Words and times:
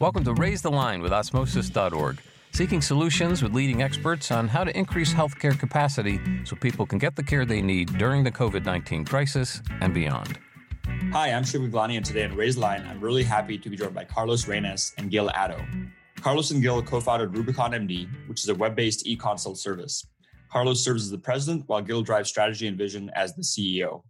Welcome 0.00 0.24
to 0.24 0.32
Raise 0.32 0.62
the 0.62 0.70
Line 0.70 1.02
with 1.02 1.12
Osmosis.org, 1.12 2.22
seeking 2.52 2.80
solutions 2.80 3.42
with 3.42 3.52
leading 3.52 3.82
experts 3.82 4.30
on 4.30 4.48
how 4.48 4.64
to 4.64 4.74
increase 4.74 5.12
healthcare 5.12 5.58
capacity 5.58 6.18
so 6.42 6.56
people 6.56 6.86
can 6.86 6.98
get 6.98 7.16
the 7.16 7.22
care 7.22 7.44
they 7.44 7.60
need 7.60 7.98
during 7.98 8.24
the 8.24 8.32
COVID 8.32 8.64
19 8.64 9.04
crisis 9.04 9.60
and 9.82 9.92
beyond. 9.92 10.38
Hi, 11.12 11.32
I'm 11.32 11.44
Shiv 11.44 11.74
and 11.74 12.04
today 12.06 12.24
on 12.24 12.34
Raise 12.34 12.54
the 12.54 12.62
Line, 12.62 12.86
I'm 12.88 12.98
really 12.98 13.22
happy 13.22 13.58
to 13.58 13.68
be 13.68 13.76
joined 13.76 13.94
by 13.94 14.04
Carlos 14.04 14.48
Reines 14.48 14.94
and 14.96 15.10
Gil 15.10 15.28
Addo. 15.28 15.62
Carlos 16.22 16.50
and 16.50 16.62
Gil 16.62 16.82
co 16.82 16.98
founded 17.02 17.36
Rubicon 17.36 17.72
MD, 17.72 18.08
which 18.26 18.40
is 18.40 18.48
a 18.48 18.54
web 18.54 18.74
based 18.74 19.06
e 19.06 19.16
consult 19.16 19.58
service. 19.58 20.06
Carlos 20.50 20.82
serves 20.82 21.04
as 21.04 21.10
the 21.10 21.18
president, 21.18 21.64
while 21.66 21.82
Gil 21.82 22.00
drives 22.00 22.30
strategy 22.30 22.66
and 22.68 22.78
vision 22.78 23.10
as 23.14 23.34
the 23.34 23.42
CEO. 23.42 24.02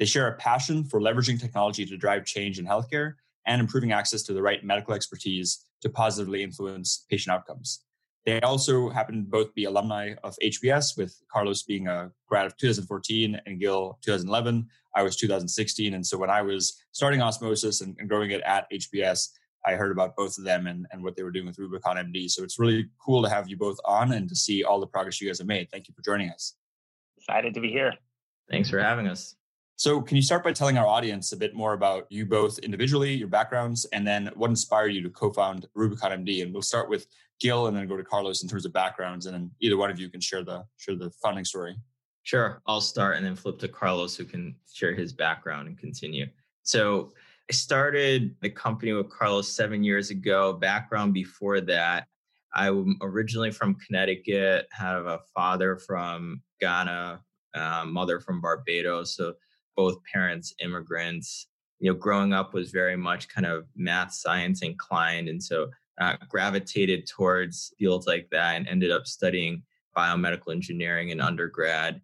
They 0.00 0.06
share 0.06 0.26
a 0.26 0.36
passion 0.38 0.82
for 0.82 1.00
leveraging 1.00 1.40
technology 1.40 1.86
to 1.86 1.96
drive 1.96 2.24
change 2.24 2.58
in 2.58 2.66
healthcare 2.66 3.12
and 3.46 3.60
improving 3.60 3.92
access 3.92 4.22
to 4.24 4.32
the 4.32 4.42
right 4.42 4.64
medical 4.64 4.94
expertise 4.94 5.64
to 5.82 5.88
positively 5.88 6.42
influence 6.42 7.06
patient 7.10 7.34
outcomes. 7.34 7.82
They 8.26 8.40
also 8.40 8.88
happen 8.88 9.24
to 9.24 9.30
both 9.30 9.54
be 9.54 9.64
alumni 9.64 10.14
of 10.24 10.36
HBS, 10.42 10.98
with 10.98 11.16
Carlos 11.30 11.62
being 11.62 11.86
a 11.86 12.10
grad 12.28 12.44
of 12.44 12.56
2014 12.56 13.40
and 13.46 13.60
Gil 13.60 13.98
2011. 14.04 14.66
I 14.96 15.02
was 15.04 15.16
2016. 15.16 15.94
And 15.94 16.04
so 16.04 16.18
when 16.18 16.28
I 16.28 16.42
was 16.42 16.82
starting 16.90 17.22
Osmosis 17.22 17.82
and, 17.82 17.94
and 18.00 18.08
growing 18.08 18.32
it 18.32 18.40
at 18.42 18.68
HBS, 18.72 19.28
I 19.64 19.72
heard 19.72 19.92
about 19.92 20.16
both 20.16 20.38
of 20.38 20.44
them 20.44 20.66
and, 20.66 20.86
and 20.90 21.04
what 21.04 21.16
they 21.16 21.22
were 21.22 21.30
doing 21.30 21.46
with 21.46 21.58
Rubicon 21.58 21.96
MD. 21.96 22.28
So 22.28 22.42
it's 22.42 22.58
really 22.58 22.88
cool 23.04 23.22
to 23.22 23.28
have 23.28 23.48
you 23.48 23.56
both 23.56 23.78
on 23.84 24.12
and 24.12 24.28
to 24.28 24.34
see 24.34 24.64
all 24.64 24.80
the 24.80 24.86
progress 24.86 25.20
you 25.20 25.28
guys 25.28 25.38
have 25.38 25.46
made. 25.46 25.70
Thank 25.70 25.86
you 25.86 25.94
for 25.94 26.02
joining 26.02 26.30
us. 26.30 26.54
Excited 27.18 27.54
to 27.54 27.60
be 27.60 27.70
here. 27.70 27.92
Thanks 28.50 28.70
for 28.70 28.80
having 28.80 29.06
us. 29.06 29.36
So, 29.78 30.00
can 30.00 30.16
you 30.16 30.22
start 30.22 30.42
by 30.42 30.52
telling 30.52 30.78
our 30.78 30.86
audience 30.86 31.32
a 31.32 31.36
bit 31.36 31.54
more 31.54 31.74
about 31.74 32.06
you 32.10 32.24
both 32.24 32.58
individually, 32.60 33.12
your 33.12 33.28
backgrounds, 33.28 33.84
and 33.92 34.06
then 34.06 34.30
what 34.34 34.48
inspired 34.48 34.88
you 34.88 35.02
to 35.02 35.10
co 35.10 35.30
found 35.30 35.66
Rubicon 35.74 36.24
MD? 36.24 36.42
And 36.42 36.50
we'll 36.50 36.62
start 36.62 36.88
with 36.88 37.06
Gil 37.40 37.66
and 37.66 37.76
then 37.76 37.86
go 37.86 37.94
to 37.94 38.02
Carlos 38.02 38.42
in 38.42 38.48
terms 38.48 38.64
of 38.64 38.72
backgrounds. 38.72 39.26
And 39.26 39.34
then 39.34 39.50
either 39.60 39.76
one 39.76 39.90
of 39.90 40.00
you 40.00 40.08
can 40.08 40.20
share 40.20 40.42
the, 40.42 40.64
share 40.78 40.96
the 40.96 41.10
founding 41.22 41.44
story. 41.44 41.76
Sure. 42.22 42.62
I'll 42.66 42.80
start 42.80 43.18
and 43.18 43.26
then 43.26 43.36
flip 43.36 43.58
to 43.58 43.68
Carlos, 43.68 44.16
who 44.16 44.24
can 44.24 44.56
share 44.72 44.94
his 44.94 45.12
background 45.12 45.68
and 45.68 45.78
continue. 45.78 46.26
So, 46.62 47.12
I 47.50 47.52
started 47.52 48.34
the 48.40 48.50
company 48.50 48.94
with 48.94 49.10
Carlos 49.10 49.46
seven 49.46 49.84
years 49.84 50.08
ago. 50.08 50.54
Background 50.54 51.12
before 51.12 51.60
that, 51.60 52.06
I'm 52.54 52.96
originally 53.02 53.50
from 53.50 53.74
Connecticut, 53.74 54.68
have 54.72 55.04
a 55.04 55.20
father 55.34 55.76
from 55.76 56.40
Ghana, 56.60 57.20
uh, 57.54 57.84
mother 57.86 58.20
from 58.20 58.40
Barbados. 58.40 59.14
So 59.16 59.34
both 59.76 59.96
parents 60.12 60.54
immigrants 60.62 61.48
you 61.78 61.90
know 61.90 61.96
growing 61.96 62.32
up 62.32 62.54
was 62.54 62.70
very 62.70 62.96
much 62.96 63.28
kind 63.28 63.46
of 63.46 63.66
math 63.76 64.12
science 64.12 64.62
inclined 64.62 65.28
and 65.28 65.42
so 65.42 65.68
uh, 66.00 66.16
gravitated 66.28 67.06
towards 67.06 67.72
fields 67.78 68.06
like 68.06 68.28
that 68.30 68.56
and 68.56 68.68
ended 68.68 68.90
up 68.90 69.06
studying 69.06 69.62
biomedical 69.96 70.52
engineering 70.52 71.08
in 71.10 71.20
undergrad. 71.20 72.00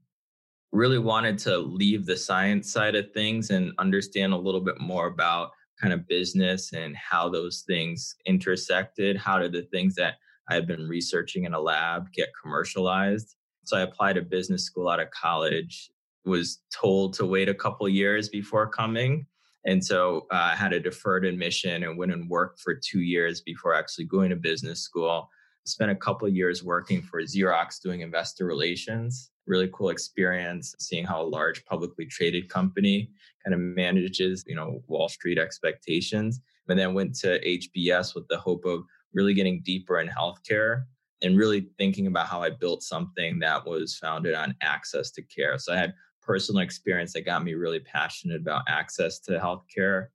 Really 0.72 0.98
wanted 0.98 1.38
to 1.38 1.58
leave 1.58 2.06
the 2.06 2.16
science 2.16 2.72
side 2.72 2.94
of 2.94 3.12
things 3.12 3.50
and 3.50 3.72
understand 3.78 4.32
a 4.32 4.38
little 4.38 4.62
bit 4.62 4.80
more 4.80 5.06
about 5.06 5.50
kind 5.80 5.92
of 5.92 6.08
business 6.08 6.72
and 6.72 6.96
how 6.96 7.28
those 7.28 7.64
things 7.66 8.14
intersected 8.26 9.16
how 9.16 9.38
did 9.38 9.52
the 9.52 9.62
things 9.62 9.94
that 9.94 10.14
i 10.48 10.54
had 10.54 10.66
been 10.66 10.86
researching 10.86 11.44
in 11.44 11.54
a 11.54 11.60
lab 11.60 12.12
get 12.12 12.28
commercialized. 12.40 13.36
So 13.64 13.76
i 13.76 13.80
applied 13.80 14.14
to 14.14 14.22
business 14.22 14.64
school 14.64 14.88
out 14.88 15.00
of 15.00 15.10
college 15.10 15.90
was 16.24 16.60
told 16.74 17.14
to 17.14 17.26
wait 17.26 17.48
a 17.48 17.54
couple 17.54 17.88
years 17.88 18.28
before 18.28 18.68
coming. 18.68 19.26
And 19.64 19.84
so 19.84 20.26
uh, 20.32 20.50
I 20.52 20.56
had 20.56 20.72
a 20.72 20.80
deferred 20.80 21.24
admission 21.24 21.84
and 21.84 21.96
went 21.96 22.12
and 22.12 22.28
worked 22.28 22.60
for 22.60 22.74
two 22.74 23.00
years 23.00 23.40
before 23.40 23.74
actually 23.74 24.06
going 24.06 24.30
to 24.30 24.36
business 24.36 24.80
school. 24.80 25.28
Spent 25.64 25.90
a 25.90 25.96
couple 25.96 26.28
years 26.28 26.64
working 26.64 27.02
for 27.02 27.22
Xerox 27.22 27.80
doing 27.80 28.00
investor 28.00 28.44
relations. 28.44 29.30
Really 29.46 29.70
cool 29.72 29.90
experience 29.90 30.74
seeing 30.80 31.04
how 31.04 31.22
a 31.22 31.24
large 31.24 31.64
publicly 31.64 32.06
traded 32.06 32.48
company 32.48 33.10
kind 33.44 33.54
of 33.54 33.60
manages, 33.60 34.44
you 34.46 34.56
know, 34.56 34.82
Wall 34.88 35.08
Street 35.08 35.38
expectations. 35.38 36.40
And 36.68 36.78
then 36.78 36.94
went 36.94 37.14
to 37.16 37.40
HBS 37.40 38.14
with 38.14 38.26
the 38.28 38.38
hope 38.38 38.64
of 38.64 38.84
really 39.14 39.34
getting 39.34 39.62
deeper 39.62 40.00
in 40.00 40.08
healthcare 40.08 40.84
and 41.22 41.38
really 41.38 41.68
thinking 41.78 42.06
about 42.06 42.26
how 42.26 42.42
I 42.42 42.50
built 42.50 42.82
something 42.82 43.38
that 43.38 43.66
was 43.66 43.96
founded 43.96 44.34
on 44.34 44.54
access 44.60 45.10
to 45.12 45.22
care. 45.22 45.58
So 45.58 45.72
I 45.72 45.76
had 45.76 45.94
personal 46.22 46.62
experience 46.62 47.12
that 47.12 47.26
got 47.26 47.44
me 47.44 47.54
really 47.54 47.80
passionate 47.80 48.40
about 48.40 48.62
access 48.68 49.18
to 49.20 49.38
healthcare. 49.38 50.06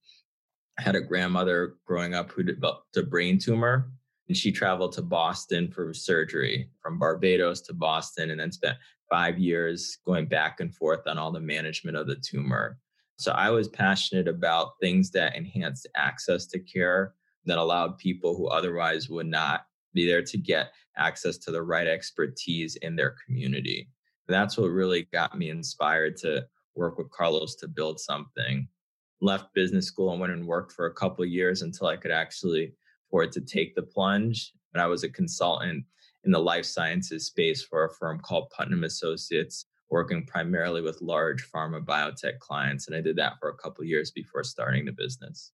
I 0.80 0.82
had 0.82 0.96
a 0.96 1.02
grandmother 1.02 1.76
growing 1.86 2.14
up 2.14 2.32
who 2.32 2.44
developed 2.44 2.96
a 2.98 3.04
brain 3.04 3.40
tumor, 3.40 3.92
and 4.28 4.38
she 4.38 4.52
traveled 4.52 4.94
to 4.94 5.02
Boston 5.02 5.72
for 5.72 5.94
surgery 5.94 6.70
from 6.82 7.00
Barbados 7.00 7.62
to 7.62 7.74
Boston, 7.74 8.32
and 8.32 8.40
then 8.40 8.52
spent 8.52 8.78
five 9.10 9.40
years 9.40 9.98
going 10.06 10.28
back 10.28 10.60
and 10.60 10.76
forth 10.76 11.08
on 11.08 11.18
all 11.18 11.32
the 11.32 11.40
management 11.40 11.98
of 11.98 12.08
the 12.08 12.18
tumor. 12.18 12.78
So 13.18 13.32
I 13.32 13.50
was 13.50 13.68
passionate 13.68 14.28
about 14.28 14.74
things 14.82 15.10
that 15.12 15.36
enhanced 15.36 15.88
access 15.96 16.46
to 16.48 16.60
care 16.60 17.14
that 17.46 17.58
allowed 17.58 17.98
people 17.98 18.36
who 18.36 18.48
otherwise 18.48 19.10
would 19.10 19.26
not 19.26 19.66
be 19.94 20.06
there 20.06 20.22
to 20.22 20.38
get 20.38 20.72
access 20.98 21.38
to 21.38 21.52
the 21.52 21.64
right 21.64 21.88
expertise 21.88 22.76
in 22.78 22.96
their 22.96 23.16
community 23.26 23.90
that's 24.28 24.58
what 24.58 24.68
really 24.68 25.08
got 25.14 25.38
me 25.38 25.50
inspired 25.50 26.18
to 26.18 26.46
work 26.76 26.98
with 26.98 27.10
Carlos 27.12 27.56
to 27.56 27.68
build 27.68 28.00
something. 28.00 28.68
Left 29.22 29.54
business 29.54 29.88
school 29.88 30.12
and 30.12 30.20
went 30.20 30.34
and 30.34 30.46
worked 30.46 30.72
for 30.74 30.86
a 30.86 30.94
couple 30.94 31.26
years 31.26 31.62
until 31.62 31.88
I 31.88 31.98
could 31.98 32.12
actually 32.12 32.74
afford 33.08 33.32
to 33.34 33.42
take 33.42 33.74
the 33.74 33.82
plunge. 33.82 34.54
And 34.74 34.82
I 34.82 34.86
was 34.86 35.04
a 35.04 35.10
consultant 35.10 35.86
in 36.24 36.32
the 36.32 36.40
life 36.40 36.66
sciences 36.66 37.26
space 37.26 37.64
for 37.64 37.86
a 37.86 37.94
firm 37.96 38.20
called 38.20 38.52
Putnam 38.52 38.84
Associates, 38.84 39.66
working 39.90 40.26
primarily 40.26 40.82
with 40.82 41.02
large 41.02 41.50
pharma 41.50 41.84
biotech 41.84 42.40
clients. 42.40 42.88
And 42.88 42.96
I 42.96 43.02
did 43.02 43.16
that 43.16 43.34
for 43.40 43.50
a 43.50 43.56
couple 43.56 43.86
years 43.86 44.12
before 44.12 44.44
starting 44.44 44.86
the 44.86 44.92
business. 44.92 45.54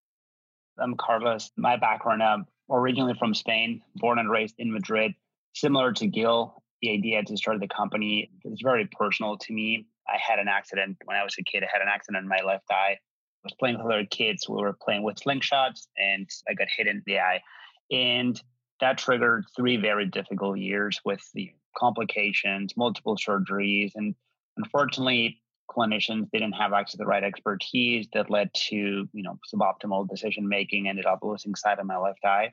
I'm 0.80 0.96
Carlos. 0.96 1.52
My 1.56 1.78
background, 1.78 2.24
I'm 2.24 2.46
originally 2.70 3.14
from 3.14 3.36
Spain, 3.36 3.82
born 3.96 4.18
and 4.18 4.30
raised 4.30 4.56
in 4.58 4.74
Madrid. 4.74 5.14
Similar 5.54 5.94
to 5.94 6.08
Gil, 6.08 6.63
the 6.84 6.92
idea 6.92 7.24
to 7.24 7.38
start 7.38 7.62
the 7.62 7.68
company 7.70 8.30
is 8.44 8.60
very 8.62 8.90
personal 8.92 9.38
to 9.38 9.54
me. 9.54 9.88
I 10.06 10.18
had 10.18 10.38
an 10.38 10.50
accident 10.50 10.98
when 11.06 11.16
I 11.16 11.24
was 11.24 11.34
a 11.40 11.44
kid. 11.44 11.64
I 11.64 11.68
had 11.72 11.82
an 11.82 11.88
accident 11.88 12.24
in 12.24 12.28
my 12.28 12.42
left 12.46 12.66
eye. 12.70 12.98
I 12.98 13.46
was 13.46 13.54
playing 13.58 13.78
with 13.78 13.86
other 13.86 14.06
kids. 14.06 14.50
We 14.50 14.58
were 14.58 14.78
playing 14.82 15.04
with 15.04 15.16
slingshots 15.16 15.88
and 15.98 16.30
I 16.48 16.54
got 16.54 16.68
hit 16.76 16.88
in 16.88 17.02
the 17.06 17.20
eye. 17.20 17.42
And 17.90 18.40
that 18.82 18.98
triggered 18.98 19.46
three 19.56 19.78
very 19.78 20.06
difficult 20.08 20.58
years 20.58 21.00
with 21.06 21.22
the 21.34 21.52
complications, 21.78 22.76
multiple 22.76 23.16
surgeries. 23.16 23.94
And 23.96 24.14
unfortunately, 24.58 25.42
clinicians 25.72 26.30
didn't 26.34 26.52
have 26.52 26.74
access 26.74 26.92
to 26.92 26.98
the 26.98 27.06
right 27.06 27.24
expertise 27.24 28.10
that 28.14 28.30
led 28.30 28.54
to, 28.56 28.76
you 28.76 29.24
know, 29.24 29.40
suboptimal 29.54 30.10
decision 30.10 30.50
making, 30.50 30.90
ended 30.90 31.06
up 31.06 31.20
losing 31.24 31.56
sight 31.56 31.80
of 31.80 31.86
my 31.86 31.98
left 31.98 32.26
eye 32.26 32.52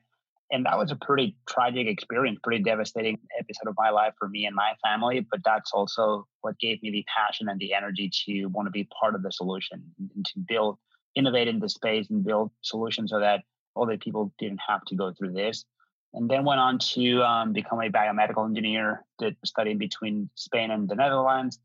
and 0.51 0.67
that 0.67 0.77
was 0.77 0.91
a 0.91 0.97
pretty 0.97 1.37
tragic 1.49 1.87
experience, 1.87 2.39
pretty 2.43 2.63
devastating 2.63 3.19
episode 3.39 3.69
of 3.69 3.75
my 3.79 3.91
life 3.91 4.15
for 4.19 4.29
me 4.29 4.47
and 4.47 4.55
my 4.55 4.73
family. 4.83 5.27
But 5.31 5.41
that's 5.45 5.73
also 5.73 6.27
what 6.41 6.59
gave 6.59 6.83
me 6.83 6.91
the 6.91 7.05
passion 7.17 7.49
and 7.49 7.61
the 7.61 7.73
energy 7.73 8.11
to 8.27 8.47
want 8.47 8.67
to 8.67 8.71
be 8.71 8.89
part 9.01 9.15
of 9.15 9.23
the 9.23 9.31
solution 9.31 9.83
and 9.99 10.25
to 10.27 10.33
build, 10.49 10.79
innovate 11.15 11.49
in 11.49 11.61
the 11.61 11.69
space 11.69 12.11
and 12.11 12.25
build 12.25 12.51
solutions 12.63 13.11
so 13.11 13.21
that 13.21 13.43
other 13.77 13.97
people 13.97 14.33
didn't 14.39 14.61
have 14.67 14.85
to 14.87 14.97
go 14.97 15.13
through 15.13 15.33
this. 15.33 15.65
And 16.15 16.29
then 16.29 16.45
went 16.45 16.59
on 16.59 16.81
to 16.81 17.23
um, 17.23 17.53
become 17.53 17.81
a 17.81 17.89
biomedical 17.89 18.45
engineer, 18.45 19.05
did 19.21 19.37
studying 19.45 19.79
between 19.79 20.29
Spain 20.35 20.73
and 20.73 20.89
the 20.89 20.97
Netherlands, 20.97 21.61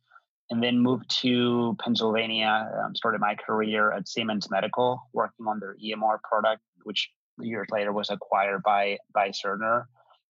and 0.52 0.62
then 0.62 0.78
moved 0.78 1.10
to 1.22 1.76
Pennsylvania. 1.84 2.70
Um, 2.84 2.96
started 2.96 3.20
my 3.22 3.34
career 3.34 3.92
at 3.92 4.08
Siemens 4.08 4.52
Medical, 4.52 5.02
working 5.14 5.48
on 5.48 5.60
their 5.60 5.76
EMR 5.84 6.20
product, 6.22 6.62
which 6.84 7.10
years 7.40 7.68
later 7.72 7.92
was 7.92 8.10
acquired 8.10 8.64
by 8.64 8.98
by 9.14 9.30
Cerner. 9.30 9.86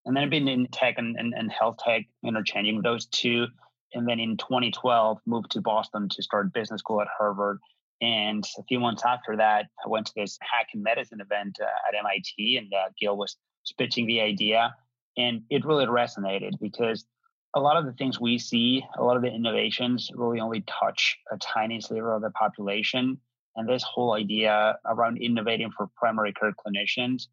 And 0.06 0.16
then 0.16 0.24
I've 0.24 0.30
been 0.30 0.48
in 0.48 0.68
tech 0.68 0.96
and, 0.98 1.16
and, 1.18 1.34
and 1.34 1.52
health 1.52 1.78
tech, 1.84 2.04
interchanging 2.24 2.81
those 2.81 3.07
two. 3.07 3.48
And 3.94 4.07
then 4.07 4.19
in 4.19 4.38
2012, 4.38 5.18
moved 5.25 5.52
to 5.52 5.62
Boston 5.62 6.10
to 6.10 6.22
start 6.22 6.54
business 6.54 6.80
school 6.80 7.02
at 7.02 7.07
Harvard. 7.18 7.60
And 8.02 8.44
a 8.60 8.63
few 8.63 8.80
months 8.80 9.04
after 9.06 9.38
that, 9.38 9.66
I 9.84 9.90
went 9.90 10.06
to 10.07 10.13
this 10.16 10.38
Hacking 10.42 10.84
Medicine 10.84 11.22
event 11.22 11.57
uh, 11.62 11.66
at 11.66 11.98
MIT, 11.98 12.57
and 12.57 12.72
uh, 12.74 12.90
Gil 13.00 13.18
was 13.18 13.38
pitching 13.78 14.06
the 14.06 14.22
idea. 14.22 14.75
And 15.18 15.44
it 15.50 15.66
really 15.66 15.86
resonated 15.86 16.60
because 16.62 17.06
a 17.56 17.60
lot 17.60 17.78
of 17.78 17.86
the 17.86 17.94
things 17.94 18.19
we 18.19 18.38
see, 18.38 18.84
a 18.98 19.04
lot 19.04 19.16
of 19.16 19.24
the 19.24 19.31
innovations 19.31 20.12
really 20.13 20.42
only 20.42 20.63
touch 20.68 21.18
a 21.31 21.38
tiny 21.38 21.80
sliver 21.80 22.13
of 22.13 22.22
the 22.22 22.31
population. 22.31 23.18
And 23.56 23.68
this 23.68 23.84
whole 23.84 24.13
idea 24.13 24.78
around 24.86 25.18
innovating 25.18 25.72
for 25.72 25.88
primary 25.96 26.34
care 26.34 26.54
clinicians 26.54 27.28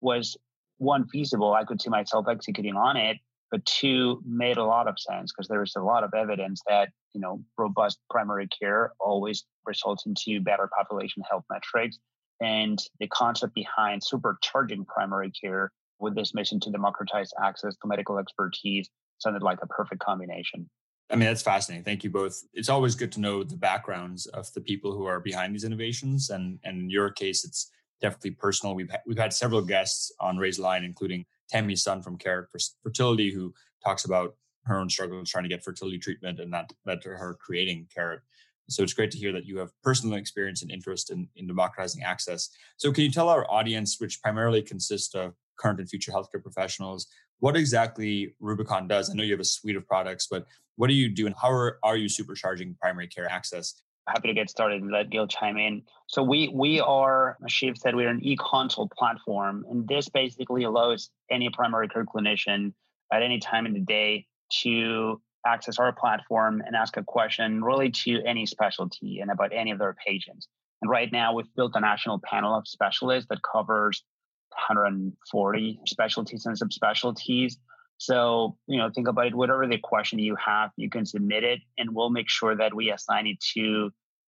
was 0.00 0.36
one 0.78 1.06
feasible. 1.08 1.54
I 1.54 1.64
could 1.64 1.80
see 1.80 1.90
myself 1.90 2.26
executing 2.28 2.76
on 2.76 2.96
it, 2.96 3.18
but 3.50 3.64
two 3.64 4.22
made 4.26 4.56
a 4.56 4.64
lot 4.64 4.88
of 4.88 4.98
sense 4.98 5.32
because 5.32 5.48
there's 5.48 5.76
a 5.76 5.82
lot 5.82 6.04
of 6.04 6.14
evidence 6.14 6.60
that 6.68 6.90
you 7.14 7.20
know 7.20 7.42
robust 7.56 7.98
primary 8.10 8.48
care 8.48 8.92
always 9.00 9.44
results 9.66 10.06
into 10.06 10.40
better 10.40 10.68
population 10.76 11.22
health 11.28 11.44
metrics. 11.50 11.98
and 12.40 12.84
the 13.00 13.08
concept 13.08 13.52
behind 13.54 14.00
supercharging 14.02 14.86
primary 14.86 15.30
care 15.30 15.72
with 15.98 16.14
this 16.14 16.34
mission 16.34 16.60
to 16.60 16.70
democratize 16.70 17.32
access 17.42 17.74
to 17.76 17.88
medical 17.88 18.18
expertise 18.18 18.88
sounded 19.18 19.42
like 19.42 19.58
a 19.62 19.66
perfect 19.66 20.00
combination. 20.00 20.70
I 21.10 21.16
mean, 21.16 21.26
that's 21.26 21.42
fascinating. 21.42 21.84
Thank 21.84 22.04
you 22.04 22.10
both. 22.10 22.42
It's 22.52 22.68
always 22.68 22.94
good 22.94 23.12
to 23.12 23.20
know 23.20 23.42
the 23.42 23.56
backgrounds 23.56 24.26
of 24.26 24.52
the 24.52 24.60
people 24.60 24.92
who 24.92 25.06
are 25.06 25.20
behind 25.20 25.54
these 25.54 25.64
innovations. 25.64 26.30
And, 26.30 26.58
and 26.64 26.82
in 26.82 26.90
your 26.90 27.10
case, 27.10 27.44
it's 27.44 27.70
definitely 28.00 28.32
personal. 28.32 28.74
We've, 28.74 28.90
ha- 28.90 29.02
we've 29.06 29.18
had 29.18 29.32
several 29.32 29.62
guests 29.62 30.12
on 30.20 30.36
Raise 30.36 30.58
Line, 30.58 30.84
including 30.84 31.24
Tammy 31.48 31.76
Sun 31.76 32.02
from 32.02 32.18
Carrot 32.18 32.48
Fertility, 32.82 33.32
who 33.32 33.54
talks 33.82 34.04
about 34.04 34.36
her 34.64 34.78
own 34.78 34.90
struggles 34.90 35.30
trying 35.30 35.44
to 35.44 35.48
get 35.48 35.64
fertility 35.64 35.98
treatment 35.98 36.40
and 36.40 36.52
that 36.52 36.70
led 36.84 37.00
to 37.00 37.08
her 37.08 37.38
creating 37.40 37.88
Carrot. 37.94 38.20
So 38.68 38.82
it's 38.82 38.92
great 38.92 39.10
to 39.12 39.18
hear 39.18 39.32
that 39.32 39.46
you 39.46 39.56
have 39.58 39.70
personal 39.82 40.18
experience 40.18 40.60
and 40.60 40.70
interest 40.70 41.10
in, 41.10 41.26
in 41.36 41.46
democratizing 41.46 42.02
access. 42.02 42.50
So 42.76 42.92
can 42.92 43.04
you 43.04 43.10
tell 43.10 43.30
our 43.30 43.50
audience, 43.50 43.98
which 43.98 44.20
primarily 44.20 44.60
consists 44.60 45.14
of 45.14 45.32
current 45.58 45.80
and 45.80 45.88
future 45.88 46.12
healthcare 46.12 46.42
professionals, 46.42 47.06
what 47.40 47.56
exactly 47.56 48.34
Rubicon 48.40 48.86
does? 48.86 49.08
I 49.08 49.14
know 49.14 49.22
you 49.22 49.32
have 49.32 49.40
a 49.40 49.44
suite 49.44 49.76
of 49.76 49.86
products, 49.86 50.26
but 50.30 50.44
what 50.78 50.86
do 50.86 50.94
you 50.94 51.08
do 51.08 51.26
and 51.26 51.34
how 51.40 51.50
are, 51.50 51.78
are 51.82 51.96
you 51.96 52.08
supercharging 52.08 52.78
primary 52.78 53.08
care 53.08 53.28
access? 53.28 53.82
Happy 54.08 54.28
to 54.28 54.34
get 54.34 54.48
started 54.48 54.80
and 54.80 54.90
let 54.92 55.10
Gil 55.10 55.26
chime 55.26 55.58
in. 55.58 55.82
So 56.06 56.22
we 56.22 56.50
we 56.54 56.80
are, 56.80 57.36
as 57.44 57.52
Shiv 57.52 57.76
said, 57.76 57.94
we're 57.94 58.08
an 58.08 58.20
e-consult 58.22 58.90
platform, 58.92 59.66
and 59.68 59.86
this 59.86 60.08
basically 60.08 60.62
allows 60.62 61.10
any 61.30 61.50
primary 61.50 61.88
care 61.88 62.06
clinician 62.06 62.72
at 63.12 63.22
any 63.22 63.38
time 63.38 63.66
in 63.66 63.74
the 63.74 63.80
day 63.80 64.26
to 64.62 65.20
access 65.46 65.78
our 65.78 65.92
platform 65.92 66.62
and 66.64 66.74
ask 66.74 66.96
a 66.96 67.02
question 67.02 67.62
really 67.62 67.90
to 67.90 68.22
any 68.24 68.46
specialty 68.46 69.18
and 69.20 69.30
about 69.30 69.52
any 69.52 69.72
of 69.72 69.78
their 69.78 69.94
patients. 70.06 70.48
And 70.80 70.90
right 70.90 71.10
now, 71.12 71.34
we've 71.34 71.52
built 71.56 71.72
a 71.74 71.80
national 71.80 72.20
panel 72.20 72.54
of 72.56 72.66
specialists 72.68 73.26
that 73.30 73.40
covers 73.42 74.04
140 74.50 75.80
specialties 75.86 76.46
and 76.46 76.56
subspecialties. 76.56 77.56
So, 77.98 78.56
you 78.66 78.78
know, 78.78 78.90
think 78.94 79.08
about 79.08 79.26
it. 79.26 79.34
Whatever 79.34 79.66
the 79.66 79.78
question 79.78 80.18
you 80.18 80.36
have, 80.36 80.70
you 80.76 80.88
can 80.88 81.04
submit 81.04 81.44
it, 81.44 81.60
and 81.76 81.94
we'll 81.94 82.10
make 82.10 82.30
sure 82.30 82.56
that 82.56 82.74
we 82.74 82.90
assign 82.90 83.26
it 83.26 83.38
to 83.54 83.90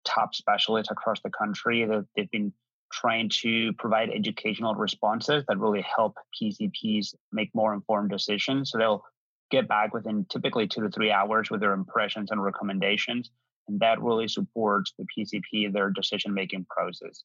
top 0.05 0.35
specialists 0.35 0.91
across 0.91 1.21
the 1.23 1.31
country 1.31 1.85
that 1.85 2.05
they've 2.17 2.31
been 2.31 2.53
trying 2.93 3.29
to 3.29 3.73
provide 3.75 4.11
educational 4.11 4.75
responses 4.75 5.45
that 5.49 5.59
really 5.59 5.83
help 5.83 6.17
PCPs 6.41 7.15
make 7.33 7.51
more 7.55 7.73
informed 7.73 8.11
decisions. 8.11 8.71
So 8.71 8.79
they'll 8.79 9.05
get 9.51 9.69
back 9.69 9.95
within 9.95 10.27
typically 10.29 10.67
two 10.67 10.83
to 10.83 10.91
three 10.91 11.11
hours 11.11 11.51
with 11.51 11.61
their 11.61 11.73
impressions 11.73 12.31
and 12.31 12.43
recommendations. 12.43 13.31
And 13.69 13.81
that 13.81 14.03
really 14.03 14.29
supports 14.29 14.93
the 14.99 15.07
PCP, 15.17 15.73
their 15.73 15.91
decision 15.91 16.35
making 16.35 16.67
process. 16.69 17.23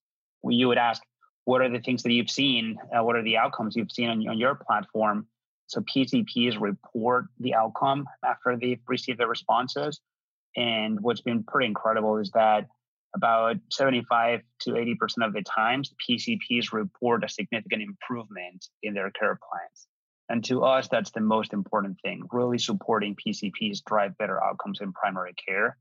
You 0.48 0.68
would 0.68 0.78
ask, 0.78 1.02
what 1.46 1.62
are 1.62 1.70
the 1.70 1.80
things 1.80 2.04
that 2.04 2.12
you've 2.12 2.30
seen? 2.30 2.78
Uh, 2.96 3.04
what 3.04 3.16
are 3.16 3.24
the 3.24 3.38
outcomes 3.38 3.76
you've 3.76 3.92
seen 3.92 4.10
on, 4.10 4.28
on 4.28 4.38
your 4.38 4.56
platform? 4.56 5.28
So 5.68 5.82
PCPs 5.82 6.60
report 6.60 7.26
the 7.40 7.54
outcome 7.54 8.06
after 8.26 8.58
they've 8.58 8.82
received 8.88 9.20
the 9.20 9.28
responses. 9.28 10.00
And 10.56 11.00
what's 11.02 11.22
been 11.22 11.44
pretty 11.44 11.68
incredible 11.68 12.18
is 12.18 12.32
that 12.32 12.68
about 13.16 13.58
75 13.72 14.42
to 14.62 14.72
80% 14.72 14.96
of 15.22 15.34
the 15.34 15.44
times, 15.44 15.94
PCPs 16.10 16.72
report 16.74 17.24
a 17.24 17.30
significant 17.30 17.82
improvement 17.82 18.66
in 18.84 18.94
their 18.94 19.12
care 19.12 19.40
plans. 19.50 19.88
And 20.30 20.44
to 20.46 20.64
us, 20.64 20.88
that's 20.88 21.12
the 21.12 21.22
most 21.22 21.54
important 21.54 21.98
thing, 22.04 22.24
really 22.32 22.58
supporting 22.58 23.16
PCPs 23.16 23.84
drive 23.86 24.18
better 24.18 24.44
outcomes 24.44 24.82
in 24.82 24.92
primary 24.92 25.34
care. 25.34 25.78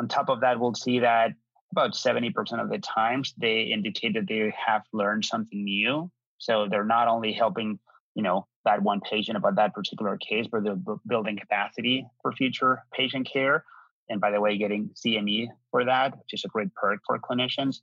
On 0.00 0.08
top 0.08 0.28
of 0.28 0.40
that, 0.40 0.60
we'll 0.60 0.74
see 0.74 1.00
that 1.00 1.32
about 1.72 1.94
70% 1.94 2.32
of 2.62 2.70
the 2.70 2.78
times 2.78 3.34
they 3.38 3.62
indicate 3.62 4.14
that 4.14 4.28
they 4.28 4.54
have 4.66 4.82
learned 4.92 5.24
something 5.24 5.64
new. 5.64 6.10
So 6.38 6.68
they're 6.70 6.84
not 6.84 7.08
only 7.08 7.32
helping, 7.32 7.78
you 8.14 8.22
know, 8.22 8.46
that 8.64 8.82
one 8.82 9.00
patient 9.00 9.36
about 9.36 9.56
that 9.56 9.74
particular 9.74 10.16
case, 10.18 10.46
but 10.50 10.64
they're 10.64 10.76
building 11.06 11.38
capacity 11.38 12.06
for 12.20 12.32
future 12.32 12.84
patient 12.92 13.28
care. 13.30 13.64
And 14.08 14.20
by 14.20 14.30
the 14.30 14.40
way, 14.40 14.58
getting 14.58 14.90
CME 14.94 15.48
for 15.70 15.84
that, 15.84 16.16
which 16.18 16.34
is 16.34 16.44
a 16.44 16.48
great 16.48 16.74
perk 16.74 17.00
for 17.06 17.18
clinicians. 17.18 17.78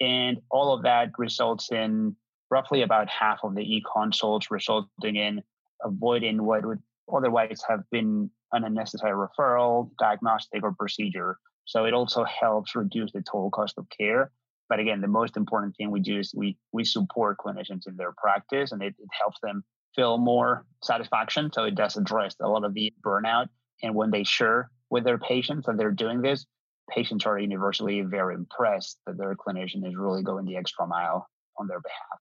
And 0.00 0.38
all 0.50 0.74
of 0.74 0.82
that 0.82 1.10
results 1.18 1.70
in 1.70 2.16
roughly 2.50 2.82
about 2.82 3.08
half 3.08 3.40
of 3.42 3.54
the 3.54 3.62
e-consults, 3.62 4.50
resulting 4.50 5.16
in 5.16 5.42
avoiding 5.82 6.44
what 6.44 6.66
would 6.66 6.82
otherwise 7.12 7.62
have 7.68 7.80
been 7.90 8.30
an 8.52 8.64
unnecessary 8.64 9.12
referral, 9.12 9.90
diagnostic, 9.98 10.62
or 10.62 10.72
procedure. 10.72 11.38
So 11.64 11.86
it 11.86 11.94
also 11.94 12.24
helps 12.24 12.76
reduce 12.76 13.12
the 13.12 13.22
total 13.22 13.50
cost 13.50 13.78
of 13.78 13.86
care. 13.88 14.30
But 14.72 14.80
again, 14.80 15.02
the 15.02 15.06
most 15.06 15.36
important 15.36 15.76
thing 15.76 15.90
we 15.90 16.00
do 16.00 16.18
is 16.18 16.32
we 16.34 16.56
we 16.72 16.82
support 16.82 17.36
clinicians 17.36 17.86
in 17.86 17.94
their 17.94 18.14
practice, 18.16 18.72
and 18.72 18.82
it, 18.82 18.94
it 18.98 19.08
helps 19.20 19.38
them 19.42 19.62
feel 19.94 20.16
more 20.16 20.64
satisfaction. 20.82 21.50
So 21.52 21.64
it 21.64 21.74
does 21.74 21.98
address 21.98 22.34
a 22.40 22.48
lot 22.48 22.64
of 22.64 22.72
the 22.72 22.90
burnout. 23.04 23.48
And 23.82 23.94
when 23.94 24.10
they 24.10 24.24
share 24.24 24.70
with 24.88 25.04
their 25.04 25.18
patients 25.18 25.66
that 25.66 25.76
they're 25.76 25.90
doing 25.90 26.22
this, 26.22 26.46
patients 26.88 27.26
are 27.26 27.38
universally 27.38 28.00
very 28.00 28.34
impressed 28.34 28.96
that 29.06 29.18
their 29.18 29.34
clinician 29.34 29.86
is 29.86 29.94
really 29.94 30.22
going 30.22 30.46
the 30.46 30.56
extra 30.56 30.86
mile 30.86 31.28
on 31.58 31.66
their 31.66 31.80
behalf. 31.80 32.20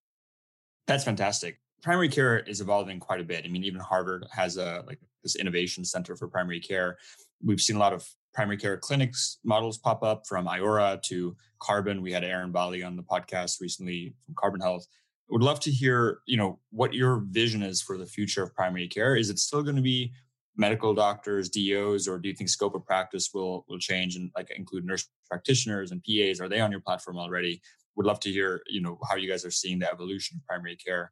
That's 0.88 1.06
fantastic. 1.06 1.58
Primary 1.82 2.10
care 2.10 2.40
is 2.40 2.60
evolving 2.60 3.00
quite 3.00 3.22
a 3.22 3.24
bit. 3.24 3.46
I 3.46 3.48
mean, 3.48 3.64
even 3.64 3.80
Harvard 3.80 4.26
has 4.30 4.58
a 4.58 4.84
like 4.86 5.00
this 5.24 5.38
innovation 5.38 5.86
center 5.86 6.18
for 6.18 6.28
primary 6.28 6.60
care. 6.60 6.98
We've 7.42 7.62
seen 7.62 7.78
a 7.78 7.80
lot 7.80 7.94
of 7.94 8.06
primary 8.34 8.58
care 8.58 8.78
clinics 8.78 9.40
models 9.44 9.78
pop 9.78 10.04
up 10.04 10.26
from 10.28 10.48
Iora 10.48 11.02
to 11.04 11.36
Carbon. 11.60 12.02
We 12.02 12.12
had 12.12 12.24
Eren 12.24 12.52
Bali 12.52 12.84
on 12.84 12.96
the 12.96 13.04
podcast 13.04 13.62
recently 13.62 14.14
from 14.26 14.36
Carbon 14.36 14.62
Health. 14.62 14.86
Would 15.30 15.44
love 15.44 15.60
to 15.62 15.72
hear, 15.72 16.20
you 16.26 16.38
know, 16.38 16.60
what 16.72 16.94
your 16.94 17.24
vision 17.30 17.62
is 17.62 17.82
for 17.82 17.98
the 17.98 18.06
future 18.06 18.44
of 18.44 18.54
primary 18.54 18.88
care. 18.88 19.16
Is 19.16 19.30
it 19.30 19.40
still 19.40 19.64
going 19.64 19.78
to 19.78 19.82
be 19.82 20.12
medical 20.58 20.94
doctors, 20.94 21.50
DOs, 21.50 22.08
or 22.08 22.20
do 22.20 22.28
you 22.28 22.36
think 22.36 22.50
scope 22.50 22.76
of 22.76 22.86
practice 22.86 23.30
will 23.34 23.66
will 23.70 23.80
change 23.80 24.16
and 24.16 24.30
like 24.36 24.52
include 24.52 24.86
nurse 24.86 25.08
practitioners 25.30 25.92
and 25.92 26.04
PAs? 26.04 26.42
Are 26.42 26.50
they 26.50 26.60
on 26.60 26.72
your 26.72 26.82
platform 26.82 27.18
already? 27.18 27.62
would 27.96 28.06
love 28.06 28.20
to 28.22 28.32
hear, 28.32 28.62
you 28.68 28.82
know, 28.82 28.98
how 29.10 29.16
you 29.16 29.30
guys 29.30 29.46
are 29.46 29.52
seeing 29.52 29.80
the 29.80 29.92
evolution 29.92 30.38
of 30.38 30.46
primary 30.48 30.76
care. 30.76 31.12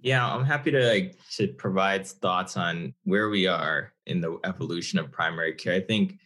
Yeah, 0.00 0.26
I'm 0.26 0.44
happy 0.44 0.70
to 0.72 0.88
like, 0.88 1.16
to 1.36 1.48
provide 1.48 2.06
thoughts 2.06 2.56
on 2.56 2.94
where 3.04 3.30
we 3.30 3.46
are 3.46 3.92
in 4.06 4.20
the 4.20 4.38
evolution 4.44 4.98
of 4.98 5.10
primary 5.10 5.54
care. 5.54 5.74
I 5.74 5.80
think 5.80 6.18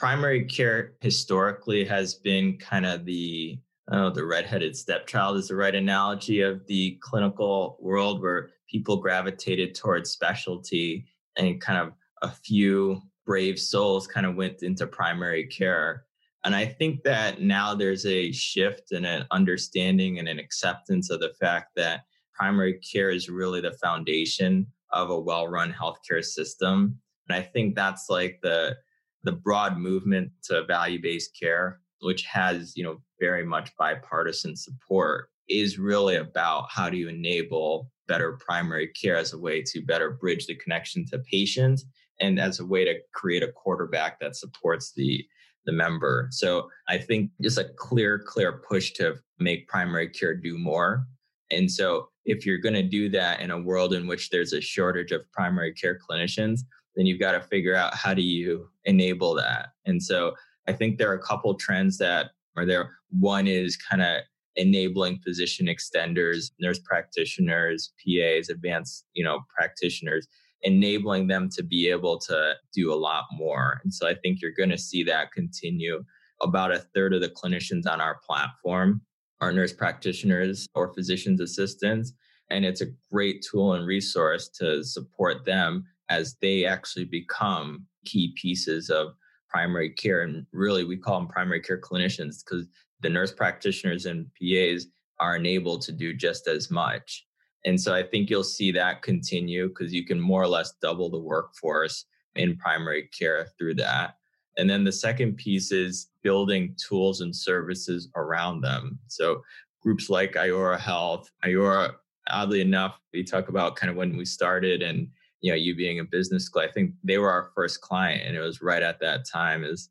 primary 0.00 0.46
care 0.46 0.94
historically 1.02 1.84
has 1.84 2.14
been 2.14 2.56
kind 2.56 2.86
of 2.86 3.04
the 3.04 3.58
don't 3.92 4.14
the 4.14 4.24
redheaded 4.24 4.74
stepchild 4.74 5.36
is 5.36 5.48
the 5.48 5.54
right 5.54 5.74
analogy 5.74 6.40
of 6.40 6.66
the 6.68 6.98
clinical 7.02 7.76
world 7.80 8.22
where 8.22 8.48
people 8.66 8.96
gravitated 8.96 9.74
towards 9.74 10.08
specialty 10.08 11.04
and 11.36 11.60
kind 11.60 11.78
of 11.78 11.92
a 12.22 12.30
few 12.30 13.02
brave 13.26 13.58
souls 13.58 14.06
kind 14.06 14.24
of 14.24 14.36
went 14.36 14.62
into 14.62 14.86
primary 14.86 15.46
care. 15.46 16.06
And 16.44 16.56
I 16.56 16.64
think 16.64 17.02
that 17.02 17.42
now 17.42 17.74
there's 17.74 18.06
a 18.06 18.32
shift 18.32 18.92
and 18.92 19.04
an 19.04 19.26
understanding 19.30 20.18
and 20.18 20.28
an 20.28 20.38
acceptance 20.38 21.10
of 21.10 21.20
the 21.20 21.34
fact 21.38 21.72
that 21.76 22.04
primary 22.32 22.78
care 22.78 23.10
is 23.10 23.28
really 23.28 23.60
the 23.60 23.72
foundation 23.72 24.66
of 24.92 25.10
a 25.10 25.20
well-run 25.20 25.74
healthcare 25.74 26.24
system. 26.24 26.98
And 27.28 27.36
I 27.36 27.42
think 27.42 27.74
that's 27.74 28.08
like 28.08 28.38
the 28.42 28.78
the 29.24 29.32
broad 29.32 29.78
movement 29.78 30.30
to 30.44 30.64
value-based 30.64 31.38
care, 31.38 31.80
which 32.00 32.24
has, 32.24 32.76
you 32.76 32.84
know, 32.84 33.00
very 33.20 33.44
much 33.44 33.76
bipartisan 33.76 34.56
support, 34.56 35.28
is 35.48 35.78
really 35.78 36.16
about 36.16 36.66
how 36.70 36.88
do 36.88 36.96
you 36.96 37.08
enable 37.08 37.90
better 38.08 38.38
primary 38.44 38.88
care 38.88 39.16
as 39.16 39.32
a 39.32 39.38
way 39.38 39.62
to 39.62 39.82
better 39.82 40.10
bridge 40.10 40.46
the 40.46 40.54
connection 40.54 41.04
to 41.06 41.18
patients 41.30 41.84
and 42.20 42.38
as 42.40 42.60
a 42.60 42.66
way 42.66 42.84
to 42.84 42.94
create 43.14 43.42
a 43.42 43.52
quarterback 43.52 44.18
that 44.20 44.36
supports 44.36 44.92
the 44.92 45.24
the 45.66 45.72
member. 45.72 46.28
So 46.30 46.70
I 46.88 46.98
think 46.98 47.30
just 47.42 47.58
a 47.58 47.68
clear, 47.76 48.18
clear 48.18 48.62
push 48.66 48.92
to 48.92 49.16
make 49.38 49.68
primary 49.68 50.08
care 50.08 50.34
do 50.34 50.58
more. 50.58 51.06
And 51.50 51.70
so 51.70 52.08
if 52.24 52.46
you're 52.46 52.58
going 52.58 52.74
to 52.74 52.82
do 52.82 53.08
that 53.10 53.40
in 53.40 53.50
a 53.50 53.60
world 53.60 53.92
in 53.92 54.06
which 54.06 54.30
there's 54.30 54.52
a 54.52 54.60
shortage 54.60 55.12
of 55.12 55.30
primary 55.32 55.72
care 55.74 55.98
clinicians, 55.98 56.60
then 56.96 57.06
you've 57.06 57.20
got 57.20 57.32
to 57.32 57.40
figure 57.40 57.74
out 57.74 57.94
how 57.94 58.14
do 58.14 58.22
you 58.22 58.68
enable 58.84 59.34
that. 59.34 59.68
And 59.86 60.02
so 60.02 60.34
I 60.68 60.72
think 60.72 60.98
there 60.98 61.10
are 61.10 61.14
a 61.14 61.22
couple 61.22 61.54
trends 61.54 61.98
that 61.98 62.30
are 62.56 62.66
there. 62.66 62.90
One 63.10 63.46
is 63.46 63.76
kind 63.76 64.02
of 64.02 64.22
enabling 64.56 65.18
physician 65.18 65.66
extenders, 65.66 66.50
nurse 66.60 66.78
practitioners, 66.80 67.92
PAs, 68.04 68.48
advanced, 68.48 69.06
you 69.14 69.24
know, 69.24 69.40
practitioners 69.56 70.26
enabling 70.62 71.26
them 71.26 71.48
to 71.48 71.62
be 71.62 71.88
able 71.88 72.18
to 72.18 72.54
do 72.74 72.92
a 72.92 72.96
lot 72.96 73.24
more. 73.32 73.80
And 73.82 73.92
so 73.92 74.06
I 74.06 74.14
think 74.14 74.40
you're 74.40 74.52
going 74.56 74.70
to 74.70 74.78
see 74.78 75.02
that 75.04 75.32
continue. 75.32 76.04
About 76.42 76.72
a 76.72 76.78
third 76.94 77.14
of 77.14 77.20
the 77.20 77.28
clinicians 77.28 77.86
on 77.86 78.00
our 78.00 78.18
platform 78.26 79.02
are 79.40 79.52
nurse 79.52 79.72
practitioners 79.72 80.66
or 80.74 80.92
physician's 80.94 81.40
assistants. 81.40 82.12
And 82.50 82.64
it's 82.64 82.80
a 82.80 82.92
great 83.10 83.44
tool 83.48 83.74
and 83.74 83.86
resource 83.86 84.48
to 84.58 84.82
support 84.84 85.44
them 85.44 85.84
as 86.10 86.36
they 86.42 86.66
actually 86.66 87.06
become 87.06 87.86
key 88.04 88.34
pieces 88.36 88.90
of 88.90 89.14
primary 89.48 89.90
care. 89.90 90.22
And 90.22 90.44
really, 90.52 90.84
we 90.84 90.96
call 90.96 91.20
them 91.20 91.28
primary 91.28 91.60
care 91.60 91.80
clinicians 91.80 92.44
because 92.44 92.66
the 93.00 93.08
nurse 93.08 93.32
practitioners 93.32 94.06
and 94.06 94.26
PAs 94.34 94.86
are 95.18 95.36
enabled 95.36 95.82
to 95.82 95.92
do 95.92 96.12
just 96.12 96.46
as 96.48 96.70
much. 96.70 97.26
And 97.64 97.80
so 97.80 97.94
I 97.94 98.02
think 98.02 98.30
you'll 98.30 98.44
see 98.44 98.72
that 98.72 99.02
continue 99.02 99.68
because 99.68 99.92
you 99.92 100.04
can 100.04 100.20
more 100.20 100.42
or 100.42 100.48
less 100.48 100.72
double 100.82 101.10
the 101.10 101.18
workforce 101.18 102.06
in 102.36 102.56
primary 102.56 103.08
care 103.18 103.48
through 103.58 103.74
that. 103.74 104.16
And 104.56 104.68
then 104.68 104.84
the 104.84 104.92
second 104.92 105.36
piece 105.36 105.72
is 105.72 106.08
building 106.22 106.74
tools 106.88 107.20
and 107.20 107.34
services 107.34 108.08
around 108.16 108.62
them. 108.62 108.98
So 109.08 109.42
groups 109.82 110.10
like 110.10 110.34
Iora 110.34 110.78
Health, 110.78 111.30
Iora, 111.44 111.94
oddly 112.28 112.60
enough, 112.60 112.98
we 113.12 113.24
talk 113.24 113.48
about 113.48 113.76
kind 113.76 113.90
of 113.90 113.96
when 113.96 114.16
we 114.16 114.24
started 114.24 114.82
and 114.82 115.08
you 115.40 115.50
know 115.50 115.56
you 115.56 115.74
being 115.74 116.00
a 116.00 116.04
business 116.04 116.44
school. 116.44 116.62
I 116.62 116.70
think 116.70 116.92
they 117.02 117.18
were 117.18 117.30
our 117.30 117.50
first 117.54 117.80
client, 117.80 118.22
and 118.26 118.36
it 118.36 118.40
was 118.40 118.62
right 118.62 118.82
at 118.82 119.00
that 119.00 119.26
time. 119.26 119.64
Is 119.64 119.90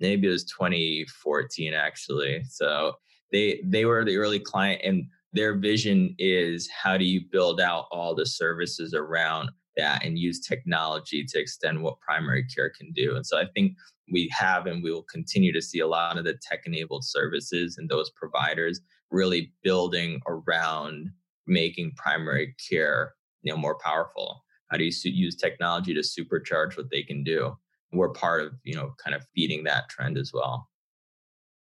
maybe 0.00 0.26
it 0.26 0.30
was 0.30 0.44
2014 0.44 1.74
actually. 1.74 2.44
So 2.48 2.94
they 3.32 3.60
they 3.64 3.84
were 3.84 4.04
the 4.04 4.16
early 4.16 4.38
client, 4.38 4.80
and 4.84 5.06
their 5.32 5.56
vision 5.56 6.14
is 6.18 6.68
how 6.70 6.96
do 6.96 7.04
you 7.04 7.22
build 7.30 7.60
out 7.60 7.86
all 7.90 8.14
the 8.14 8.26
services 8.26 8.94
around 8.94 9.50
that 9.76 10.04
and 10.04 10.18
use 10.18 10.40
technology 10.40 11.24
to 11.24 11.38
extend 11.40 11.82
what 11.82 11.98
primary 11.98 12.44
care 12.44 12.70
can 12.70 12.92
do. 12.92 13.16
And 13.16 13.26
so 13.26 13.38
I 13.38 13.46
think 13.54 13.76
we 14.12 14.30
have 14.36 14.66
and 14.66 14.82
we 14.82 14.92
will 14.92 15.02
continue 15.02 15.52
to 15.52 15.62
see 15.62 15.80
a 15.80 15.86
lot 15.86 16.18
of 16.18 16.24
the 16.24 16.38
tech 16.42 16.60
enabled 16.66 17.04
services 17.04 17.78
and 17.78 17.88
those 17.88 18.10
providers 18.10 18.80
really 19.10 19.52
building 19.62 20.20
around 20.28 21.10
making 21.46 21.92
primary 21.96 22.54
care 22.70 23.14
you 23.42 23.52
know 23.52 23.58
more 23.58 23.78
powerful 23.78 24.43
how 24.74 24.78
do 24.78 24.84
you 24.84 24.92
use 25.04 25.36
technology 25.36 25.94
to 25.94 26.00
supercharge 26.00 26.76
what 26.76 26.90
they 26.90 27.02
can 27.02 27.22
do 27.22 27.56
we're 27.92 28.08
part 28.08 28.42
of 28.42 28.54
you 28.64 28.74
know 28.74 28.92
kind 29.02 29.14
of 29.14 29.24
feeding 29.36 29.62
that 29.62 29.88
trend 29.88 30.18
as 30.18 30.32
well 30.34 30.68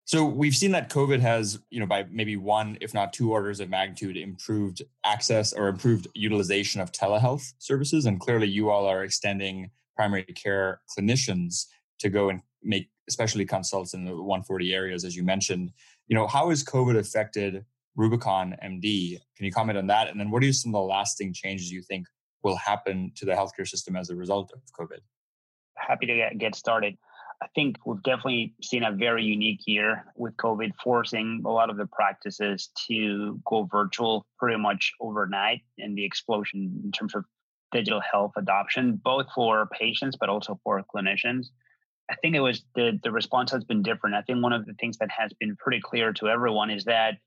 so 0.06 0.25
we've 0.25 0.56
seen 0.56 0.72
that 0.72 0.89
COVID 0.89 1.20
has, 1.20 1.60
you 1.70 1.80
know, 1.80 1.86
by 1.86 2.04
maybe 2.10 2.36
one, 2.36 2.80
if 2.82 2.96
not 2.96 3.13
two 3.13 3.32
orders 3.32 3.60
of 3.60 3.70
magnitude, 3.70 4.18
improved 4.18 4.82
access 5.06 5.54
or 5.54 5.68
improved 5.68 6.08
utilization 6.16 6.82
of 6.82 6.92
telehealth 6.92 7.54
services. 7.60 8.08
And 8.08 8.20
clearly, 8.20 8.48
you 8.48 8.72
all 8.72 8.88
are 8.88 9.04
extending 9.04 9.70
primary 9.96 10.24
care 10.24 10.82
clinicians 10.89 11.66
to 12.00 12.10
go 12.10 12.30
and 12.30 12.42
make 12.63 12.89
especially 13.08 13.46
consults 13.46 13.94
in 13.94 14.04
the 14.04 14.16
140 14.16 14.74
areas, 14.74 15.06
as 15.06 15.16
you 15.16 15.22
mentioned. 15.22 15.72
You 16.08 16.16
know, 16.16 16.25
how 16.25 16.50
has 16.50 16.63
COVID 16.63 16.98
affected 16.98 17.63
Rubicon 17.96 18.56
MD? 18.63 19.20
Can 19.38 19.46
you 19.46 19.51
comment 19.51 19.78
on 19.78 19.86
that? 19.86 20.08
And 20.08 20.20
then 20.20 20.32
what 20.32 20.44
are 20.44 20.51
some 20.51 20.74
of 20.74 20.80
the 20.80 20.88
lasting 20.88 21.34
changes 21.34 21.72
you 21.72 21.84
think 21.84 22.08
will 22.43 22.55
happen 22.55 23.12
to 23.15 23.25
the 23.25 23.34
healthcare 23.34 23.67
system 23.67 23.96
as 23.96 24.10
a 24.10 24.15
result 24.15 24.51
of 24.53 24.62
COVID? 24.79 25.00
Happy 25.75 26.05
to 26.05 26.29
get 26.38 26.55
started. 26.55 26.98
I 27.41 27.48
think 27.55 27.77
we've 27.86 28.03
definitely 28.03 28.53
seen 28.62 28.84
a 28.84 28.91
very 28.91 29.24
unique 29.24 29.62
year 29.65 30.05
with 30.17 30.36
COVID, 30.38 30.74
forcing 30.84 31.41
a 31.46 31.50
lot 31.50 31.69
of 31.69 31.77
the 31.77 31.86
practices 31.86 32.69
to 32.88 33.39
go 33.46 33.67
virtual 33.72 34.25
pretty 34.38 34.60
much 34.60 34.91
overnight 35.00 35.62
and 35.77 35.98
the 35.98 36.03
explosion 36.03 36.81
in 36.84 36.91
terms 36.91 37.15
of 37.15 37.24
digital 37.72 38.01
health 38.01 38.34
adoption, 38.36 39.00
both 39.03 39.27
for 39.34 39.67
patients 39.67 40.17
but 40.19 40.27
also 40.27 40.60
for 40.63 40.84
clinicians. 40.93 41.48
I 42.10 42.15
think 42.15 42.36
it 42.36 42.41
was 42.41 42.63
the 42.75 43.00
the 43.03 43.12
response 43.12 43.51
has 43.51 43.63
been 43.63 43.84
different. 43.84 44.15
I 44.15 44.24
think 44.24 44.41
one 44.41 44.53
of 44.53 44.65
the 44.65 44.74
things 44.74 44.98
that 44.98 45.10
has 45.12 45.31
been 45.39 45.55
pretty 45.55 45.79
clear 45.79 46.12
to 46.13 46.27
everyone 46.27 46.72
is 46.72 46.84
that 46.86 47.19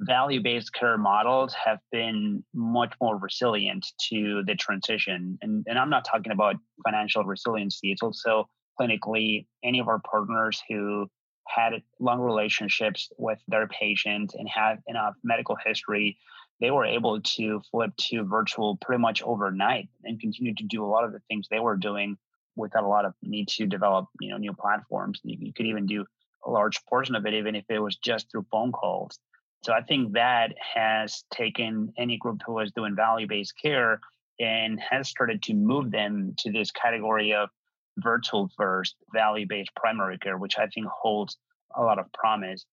value-based 0.00 0.72
care 0.72 0.96
models 0.96 1.54
have 1.54 1.78
been 1.92 2.42
much 2.54 2.92
more 3.00 3.16
resilient 3.18 3.86
to 4.08 4.42
the 4.46 4.54
transition. 4.54 5.38
And, 5.42 5.64
and 5.68 5.78
I'm 5.78 5.90
not 5.90 6.04
talking 6.04 6.32
about 6.32 6.56
financial 6.84 7.24
resiliency. 7.24 7.92
It's 7.92 8.02
also 8.02 8.48
clinically 8.80 9.46
any 9.62 9.78
of 9.78 9.88
our 9.88 10.00
partners 10.00 10.62
who 10.68 11.08
had 11.46 11.82
long 11.98 12.20
relationships 12.20 13.10
with 13.18 13.38
their 13.48 13.68
patients 13.68 14.34
and 14.34 14.48
had 14.48 14.76
enough 14.86 15.14
medical 15.22 15.56
history 15.64 16.16
they 16.60 16.70
were 16.70 16.84
able 16.84 17.20
to 17.22 17.62
flip 17.70 17.90
to 17.96 18.22
virtual 18.22 18.76
pretty 18.76 19.00
much 19.00 19.22
overnight 19.22 19.88
and 20.04 20.20
continue 20.20 20.54
to 20.54 20.64
do 20.64 20.84
a 20.84 20.86
lot 20.86 21.04
of 21.04 21.12
the 21.12 21.20
things 21.28 21.46
they 21.50 21.58
were 21.58 21.76
doing 21.76 22.16
without 22.54 22.84
a 22.84 22.88
lot 22.88 23.04
of 23.04 23.14
need 23.22 23.48
to 23.48 23.66
develop 23.66 24.06
you 24.20 24.30
know 24.30 24.36
new 24.36 24.52
platforms 24.52 25.20
you 25.24 25.52
could 25.52 25.66
even 25.66 25.86
do 25.86 26.04
a 26.46 26.50
large 26.50 26.84
portion 26.86 27.14
of 27.14 27.26
it 27.26 27.34
even 27.34 27.54
if 27.54 27.64
it 27.68 27.78
was 27.78 27.96
just 27.96 28.30
through 28.30 28.46
phone 28.50 28.72
calls 28.72 29.18
so 29.62 29.72
i 29.72 29.80
think 29.82 30.12
that 30.12 30.54
has 30.74 31.24
taken 31.32 31.92
any 31.98 32.16
group 32.16 32.40
who 32.46 32.54
was 32.54 32.72
doing 32.72 32.94
value 32.94 33.26
based 33.26 33.54
care 33.60 34.00
and 34.40 34.80
has 34.80 35.08
started 35.08 35.42
to 35.42 35.54
move 35.54 35.90
them 35.90 36.34
to 36.38 36.50
this 36.50 36.70
category 36.70 37.34
of 37.34 37.50
virtual 37.98 38.50
first 38.56 38.96
value 39.12 39.46
based 39.46 39.74
primary 39.76 40.18
care, 40.18 40.38
which 40.38 40.58
I 40.58 40.66
think 40.66 40.86
holds 40.86 41.36
a 41.76 41.82
lot 41.82 41.98
of 41.98 42.10
promise. 42.12 42.64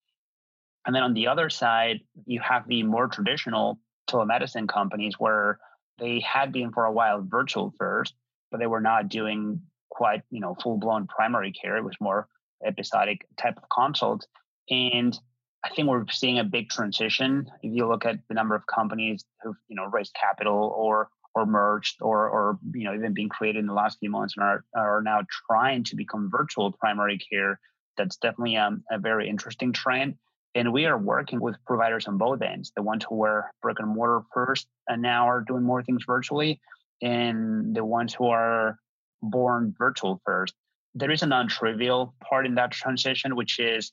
And 0.85 0.95
then 0.95 1.03
on 1.03 1.13
the 1.13 1.27
other 1.27 1.49
side, 1.49 1.99
you 2.25 2.39
have 2.39 2.67
the 2.67 2.83
more 2.83 3.07
traditional 3.07 3.79
telemedicine 4.09 4.69
companies 4.69 5.15
where 5.19 5.59
they 5.99 6.21
had 6.21 6.53
been 6.53 6.71
for 6.71 6.85
a 6.85 6.91
while 6.91 7.21
virtual 7.21 7.73
first, 7.77 8.13
but 8.49 8.59
they 8.59 8.67
were 8.67 8.81
not 8.81 9.09
doing 9.09 9.61
quite, 9.89 10.21
you 10.29 10.39
know, 10.39 10.55
full 10.63 10.77
blown 10.77 11.07
primary 11.07 11.51
care. 11.51 11.75
It 11.75 11.83
was 11.83 11.97
more 11.99 12.27
episodic 12.65 13.27
type 13.37 13.57
of 13.57 13.67
consults. 13.69 14.27
And 14.69 15.17
I 15.63 15.69
think 15.69 15.89
we're 15.89 16.05
seeing 16.09 16.39
a 16.39 16.43
big 16.43 16.69
transition. 16.69 17.49
If 17.61 17.73
you 17.73 17.87
look 17.87 18.05
at 18.05 18.19
the 18.29 18.35
number 18.35 18.55
of 18.55 18.63
companies 18.67 19.25
who've, 19.41 19.55
you 19.67 19.75
know, 19.75 19.85
raised 19.85 20.15
capital 20.19 20.73
or 20.75 21.09
or 21.37 21.45
merged 21.45 22.01
or 22.01 22.27
or 22.29 22.59
you 22.73 22.83
know 22.83 22.95
even 22.95 23.13
being 23.13 23.29
created 23.29 23.59
in 23.59 23.67
the 23.67 23.73
last 23.73 23.99
few 23.99 24.09
months 24.09 24.33
and 24.35 24.43
are, 24.43 24.65
are 24.75 25.01
now 25.03 25.21
trying 25.47 25.83
to 25.83 25.95
become 25.95 26.31
virtual 26.31 26.71
primary 26.71 27.19
care 27.19 27.59
that's 27.95 28.17
definitely 28.17 28.57
um, 28.57 28.83
a 28.89 28.97
very 28.97 29.29
interesting 29.29 29.71
trend 29.71 30.15
and 30.55 30.73
we 30.73 30.85
are 30.85 30.97
working 30.97 31.39
with 31.39 31.55
providers 31.67 32.07
on 32.07 32.17
both 32.17 32.41
ends 32.41 32.71
the 32.75 32.81
ones 32.81 33.05
who 33.07 33.15
were 33.15 33.45
brick 33.61 33.77
and 33.77 33.87
mortar 33.87 34.21
first 34.33 34.65
and 34.87 34.99
now 34.99 35.29
are 35.29 35.41
doing 35.41 35.63
more 35.63 35.83
things 35.83 36.03
virtually 36.07 36.59
and 37.03 37.75
the 37.75 37.85
ones 37.85 38.15
who 38.15 38.25
are 38.25 38.79
born 39.21 39.75
virtual 39.77 40.19
first 40.25 40.55
there 40.95 41.11
is 41.11 41.21
a 41.21 41.27
non-trivial 41.27 42.15
part 42.27 42.47
in 42.47 42.55
that 42.55 42.71
transition 42.71 43.35
which 43.35 43.59
is 43.59 43.91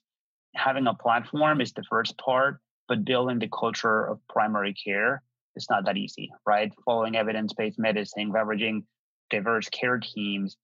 having 0.55 0.87
a 0.87 0.93
platform 0.93 1.61
is 1.61 1.73
the 1.73 1.83
first 1.89 2.17
part 2.17 2.59
but 2.87 3.05
building 3.05 3.39
the 3.39 3.49
culture 3.49 4.05
of 4.05 4.19
primary 4.29 4.73
care 4.73 5.23
is 5.55 5.67
not 5.69 5.85
that 5.85 5.97
easy, 5.97 6.31
right? 6.45 6.71
Following 6.85 7.15
evidence 7.15 7.53
based 7.53 7.79
medicine, 7.79 8.31
leveraging 8.31 8.83
diverse 9.29 9.69
care 9.69 9.99
teams, 9.99 10.57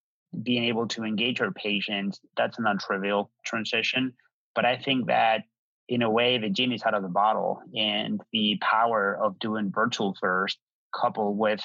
being 0.44 0.66
able 0.66 0.88
to 0.90 1.04
engage 1.04 1.42
our 1.42 1.52
patients, 1.52 2.20
that's 2.38 2.60
a 2.60 2.62
non 2.62 2.78
trivial 2.78 3.32
transition. 3.46 4.14
But 4.54 4.66
I 4.66 4.78
think 4.78 5.08
that 5.08 5.44
in 5.88 6.02
a 6.02 6.10
way, 6.10 6.38
the 6.38 6.50
genie's 6.50 6.84
out 6.84 6.94
of 6.94 7.04
the 7.04 7.10
bottle 7.10 7.62
and 7.76 8.22
the 8.32 8.58
power 8.62 9.18
of 9.22 9.40
doing 9.40 9.72
virtual 9.74 10.16
first 10.22 10.58
coupled 10.96 11.38
with 11.38 11.62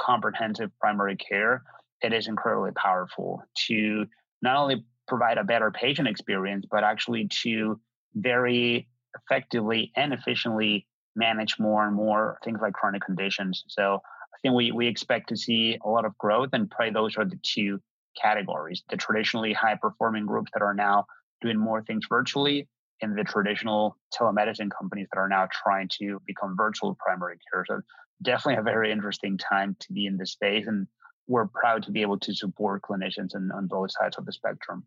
comprehensive 0.00 0.70
primary 0.80 1.16
care, 1.16 1.62
it 2.00 2.12
is 2.12 2.26
incredibly 2.26 2.72
powerful 2.72 3.42
to 3.66 4.06
not 4.40 4.56
only 4.56 4.84
provide 5.08 5.38
a 5.38 5.44
better 5.44 5.70
patient 5.70 6.08
experience, 6.08 6.66
but 6.70 6.84
actually 6.84 7.28
to 7.42 7.80
very 8.14 8.88
effectively 9.16 9.92
and 9.96 10.12
efficiently 10.12 10.86
manage 11.14 11.58
more 11.58 11.86
and 11.86 11.94
more 11.94 12.38
things 12.44 12.60
like 12.62 12.72
chronic 12.72 13.02
conditions. 13.04 13.64
So 13.68 13.96
I 13.96 14.38
think 14.42 14.54
we, 14.54 14.72
we 14.72 14.86
expect 14.86 15.28
to 15.28 15.36
see 15.36 15.78
a 15.84 15.88
lot 15.88 16.04
of 16.04 16.16
growth 16.18 16.50
and 16.52 16.70
probably 16.70 16.92
those 16.92 17.16
are 17.16 17.24
the 17.24 17.38
two 17.42 17.80
categories, 18.20 18.82
the 18.90 18.96
traditionally 18.96 19.52
high 19.52 19.76
performing 19.80 20.26
groups 20.26 20.50
that 20.54 20.62
are 20.62 20.74
now 20.74 21.06
doing 21.40 21.58
more 21.58 21.82
things 21.82 22.04
virtually 22.08 22.68
and 23.02 23.18
the 23.18 23.24
traditional 23.24 23.98
telemedicine 24.14 24.70
companies 24.70 25.08
that 25.12 25.18
are 25.18 25.28
now 25.28 25.48
trying 25.50 25.88
to 26.00 26.20
become 26.26 26.56
virtual 26.56 26.96
primary 27.04 27.36
care. 27.52 27.64
So 27.66 27.80
definitely 28.22 28.60
a 28.60 28.62
very 28.62 28.92
interesting 28.92 29.36
time 29.36 29.76
to 29.80 29.92
be 29.92 30.06
in 30.06 30.16
this 30.16 30.32
space. 30.32 30.66
And 30.66 30.86
we're 31.26 31.46
proud 31.46 31.82
to 31.84 31.90
be 31.90 32.02
able 32.02 32.18
to 32.18 32.34
support 32.34 32.82
clinicians 32.82 33.34
in, 33.34 33.50
on 33.52 33.66
both 33.66 33.90
sides 33.92 34.16
of 34.18 34.26
the 34.26 34.32
spectrum. 34.32 34.84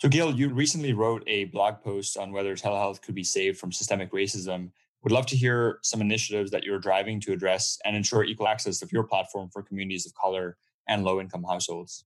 So, 0.00 0.08
Gail, 0.08 0.32
you 0.34 0.50
recently 0.50 0.92
wrote 0.92 1.24
a 1.26 1.46
blog 1.46 1.82
post 1.82 2.16
on 2.16 2.30
whether 2.30 2.54
telehealth 2.54 3.02
could 3.02 3.14
be 3.14 3.24
saved 3.24 3.58
from 3.58 3.72
systemic 3.72 4.12
racism. 4.12 4.70
Would 5.02 5.12
love 5.12 5.26
to 5.26 5.36
hear 5.36 5.78
some 5.82 6.00
initiatives 6.00 6.50
that 6.52 6.64
you're 6.64 6.78
driving 6.78 7.20
to 7.20 7.32
address 7.32 7.78
and 7.84 7.96
ensure 7.96 8.24
equal 8.24 8.48
access 8.48 8.82
of 8.82 8.92
your 8.92 9.04
platform 9.04 9.48
for 9.52 9.62
communities 9.62 10.06
of 10.06 10.14
color 10.14 10.56
and 10.88 11.04
low 11.04 11.20
income 11.20 11.44
households. 11.44 12.04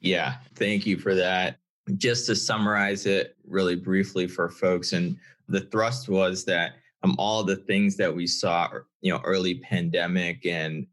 Yeah, 0.00 0.36
thank 0.54 0.86
you 0.86 0.98
for 0.98 1.14
that. 1.14 1.58
Just 1.96 2.26
to 2.26 2.36
summarize 2.36 3.06
it 3.06 3.36
really 3.46 3.76
briefly 3.76 4.26
for 4.26 4.48
folks, 4.48 4.92
and 4.92 5.16
the 5.48 5.60
thrust 5.60 6.08
was 6.08 6.44
that 6.44 6.72
um, 7.02 7.14
all 7.18 7.42
the 7.44 7.56
things 7.56 7.96
that 7.96 8.14
we 8.14 8.26
saw, 8.26 8.68
you 9.00 9.12
know, 9.12 9.20
early 9.24 9.56
pandemic 9.56 10.44
and 10.46 10.86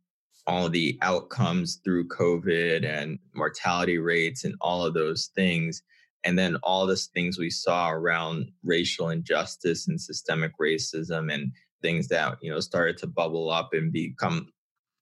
all 0.48 0.70
the 0.70 0.98
outcomes 1.02 1.82
through 1.84 2.08
COVID 2.08 2.86
and 2.86 3.20
mortality 3.34 3.98
rates 3.98 4.44
and 4.44 4.56
all 4.62 4.86
of 4.86 4.94
those 4.94 5.32
things 5.36 5.82
and 6.24 6.38
then 6.38 6.56
all 6.58 6.88
these 6.88 7.06
things 7.08 7.38
we 7.38 7.50
saw 7.50 7.92
around 7.92 8.52
racial 8.64 9.10
injustice 9.10 9.88
and 9.88 10.02
systemic 10.02 10.52
racism 10.60 11.32
and 11.32 11.52
things 11.82 12.08
that 12.08 12.38
you 12.42 12.52
know 12.52 12.60
started 12.60 12.98
to 12.98 13.08
bubble 13.08 13.50
up 13.50 13.70
and 13.74 13.92
become 13.92 14.48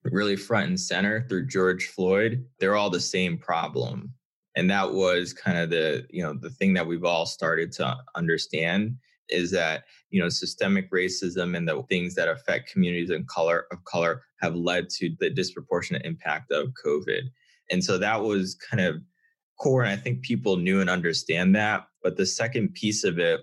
really 0.03 0.35
front 0.35 0.67
and 0.67 0.79
center 0.79 1.25
through 1.27 1.47
George 1.47 1.87
Floyd 1.87 2.45
they're 2.59 2.75
all 2.75 2.89
the 2.89 2.99
same 2.99 3.37
problem. 3.37 4.13
And 4.55 4.69
that 4.69 4.93
was 4.93 5.33
kind 5.33 5.57
of 5.57 5.69
the, 5.71 6.05
you 6.09 6.21
know, 6.21 6.33
the 6.33 6.49
thing 6.49 6.73
that 6.73 6.85
we've 6.85 7.05
all 7.05 7.25
started 7.25 7.71
to 7.73 7.97
understand 8.15 8.97
is 9.29 9.51
that, 9.51 9.83
you 10.09 10.21
know, 10.21 10.29
systemic 10.29 10.91
racism 10.91 11.55
and 11.55 11.67
the 11.67 11.81
things 11.83 12.15
that 12.15 12.27
affect 12.27 12.71
communities 12.71 13.09
in 13.09 13.25
color 13.25 13.65
of 13.71 13.83
color 13.85 14.23
have 14.41 14.55
led 14.55 14.89
to 14.89 15.15
the 15.19 15.29
disproportionate 15.29 16.05
impact 16.05 16.51
of 16.51 16.73
COVID. 16.85 17.21
And 17.71 17.83
so 17.83 17.97
that 17.97 18.21
was 18.21 18.55
kind 18.55 18.83
of 18.83 19.01
core. 19.59 19.83
And 19.83 19.91
I 19.91 19.95
think 19.95 20.21
people 20.21 20.57
knew 20.57 20.81
and 20.81 20.89
understand 20.89 21.55
that. 21.55 21.87
But 22.01 22.17
the 22.17 22.25
second 22.25 22.73
piece 22.73 23.03
of 23.03 23.19
it 23.19 23.41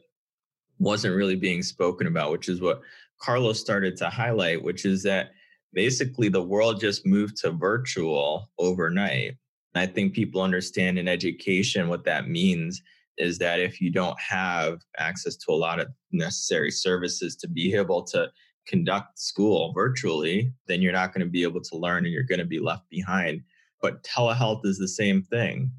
wasn't 0.78 1.16
really 1.16 1.36
being 1.36 1.62
spoken 1.62 2.06
about, 2.06 2.30
which 2.32 2.48
is 2.48 2.60
what 2.60 2.82
Carlos 3.20 3.60
started 3.60 3.96
to 3.98 4.08
highlight, 4.08 4.62
which 4.62 4.84
is 4.84 5.02
that 5.02 5.30
basically 5.72 6.28
the 6.28 6.42
world 6.42 6.80
just 6.80 7.06
moved 7.06 7.36
to 7.38 7.50
virtual 7.50 8.50
overnight. 8.58 9.36
And 9.74 9.82
I 9.82 9.86
think 9.86 10.14
people 10.14 10.42
understand 10.42 10.98
in 10.98 11.06
education 11.06 11.88
what 11.88 12.04
that 12.04 12.28
means 12.28 12.82
is 13.20 13.38
that 13.38 13.60
if 13.60 13.80
you 13.80 13.90
don't 13.90 14.18
have 14.20 14.80
access 14.98 15.36
to 15.36 15.52
a 15.52 15.54
lot 15.54 15.80
of 15.80 15.88
necessary 16.12 16.70
services 16.70 17.36
to 17.36 17.48
be 17.48 17.74
able 17.74 18.02
to 18.04 18.30
conduct 18.66 19.18
school 19.18 19.72
virtually, 19.72 20.52
then 20.66 20.80
you're 20.80 20.92
not 20.92 21.12
going 21.12 21.24
to 21.24 21.30
be 21.30 21.42
able 21.42 21.60
to 21.60 21.76
learn 21.76 22.04
and 22.04 22.12
you're 22.12 22.22
going 22.22 22.38
to 22.38 22.44
be 22.44 22.60
left 22.60 22.88
behind. 22.90 23.42
But 23.82 24.02
telehealth 24.04 24.64
is 24.64 24.78
the 24.78 24.88
same 24.88 25.22
thing. 25.22 25.70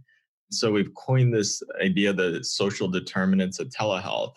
So 0.49 0.71
we've 0.71 0.93
coined 0.95 1.33
this 1.33 1.61
idea, 1.81 2.11
the 2.11 2.43
social 2.43 2.87
determinants 2.87 3.59
of 3.59 3.69
telehealth, 3.69 4.33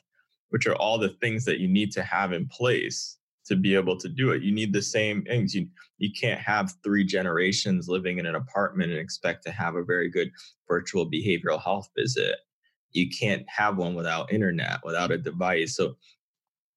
which 0.50 0.66
are 0.66 0.76
all 0.76 0.98
the 0.98 1.16
things 1.20 1.44
that 1.46 1.58
you 1.58 1.68
need 1.68 1.90
to 1.92 2.02
have 2.02 2.32
in 2.32 2.46
place 2.46 3.18
to 3.46 3.56
be 3.56 3.74
able 3.74 3.98
to 3.98 4.08
do 4.08 4.30
it. 4.30 4.42
You 4.42 4.52
need 4.52 4.72
the 4.72 4.82
same 4.82 5.22
things. 5.22 5.54
You 5.54 5.66
you 5.98 6.10
can't 6.18 6.40
have 6.40 6.72
three 6.82 7.04
generations 7.04 7.88
living 7.88 8.18
in 8.18 8.26
an 8.26 8.34
apartment 8.34 8.90
and 8.90 9.00
expect 9.00 9.44
to 9.44 9.52
have 9.52 9.76
a 9.76 9.84
very 9.84 10.08
good 10.08 10.30
virtual 10.68 11.10
behavioral 11.10 11.62
health 11.62 11.88
visit. 11.96 12.36
You 12.94 13.10
can't 13.10 13.44
have 13.48 13.76
one 13.76 13.94
without 13.94 14.32
internet, 14.32 14.80
without 14.84 15.10
a 15.10 15.18
device. 15.18 15.76
So 15.76 15.96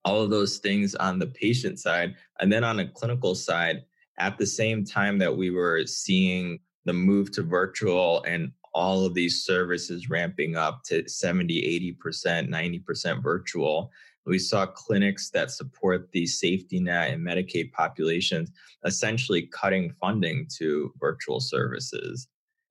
all 0.04 0.22
of 0.22 0.30
those 0.30 0.58
things 0.58 0.96
on 0.96 1.20
the 1.20 1.28
patient 1.28 1.80
side 1.80 2.16
and 2.40 2.52
then 2.52 2.64
on 2.64 2.80
a 2.80 2.88
clinical 2.88 3.36
side 3.36 3.84
at 4.20 4.38
the 4.38 4.46
same 4.46 4.84
time 4.84 5.18
that 5.20 5.36
we 5.36 5.52
were 5.52 5.86
seeing 5.86 6.60
the 6.86 6.94
move 6.94 7.32
to 7.32 7.44
virtual 7.44 8.24
and 8.24 8.52
all 8.74 9.06
of 9.06 9.14
these 9.14 9.44
services 9.44 10.10
ramping 10.10 10.56
up 10.56 10.84
to 10.84 11.08
70, 11.08 11.96
80%, 12.04 12.48
90% 12.48 13.24
virtual. 13.24 13.92
We 14.26 14.40
saw 14.40 14.66
clinics 14.66 15.30
that 15.32 15.52
support 15.52 16.12
the 16.12 16.26
safety 16.28 16.80
net 16.80 17.12
and 17.12 17.26
Medicaid 17.26 17.72
populations 17.72 18.52
essentially 18.86 19.44
cutting 19.48 19.94
funding 20.00 20.48
to 20.58 20.94
virtual 21.00 21.40
services. 21.40 22.28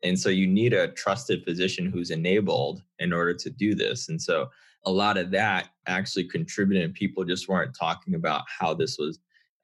And 0.06 0.18
so 0.18 0.28
you 0.28 0.46
need 0.46 0.72
a 0.72 0.88
trusted 0.88 1.44
physician 1.44 1.90
who's 1.90 2.10
enabled 2.10 2.82
in 2.98 3.12
order 3.12 3.34
to 3.34 3.50
do 3.50 3.75
this. 3.75 4.08
And 4.08 4.20
so 4.20 4.48
a 4.84 4.90
lot 4.90 5.18
of 5.18 5.32
that 5.32 5.70
actually 5.86 6.28
contributed, 6.28 6.94
people 6.94 7.25
just 7.25 7.48
weren't 7.48 7.76
talking 7.76 8.14
about 8.14 8.44
how 8.46 8.72
this 8.72 8.98
was 8.98 9.18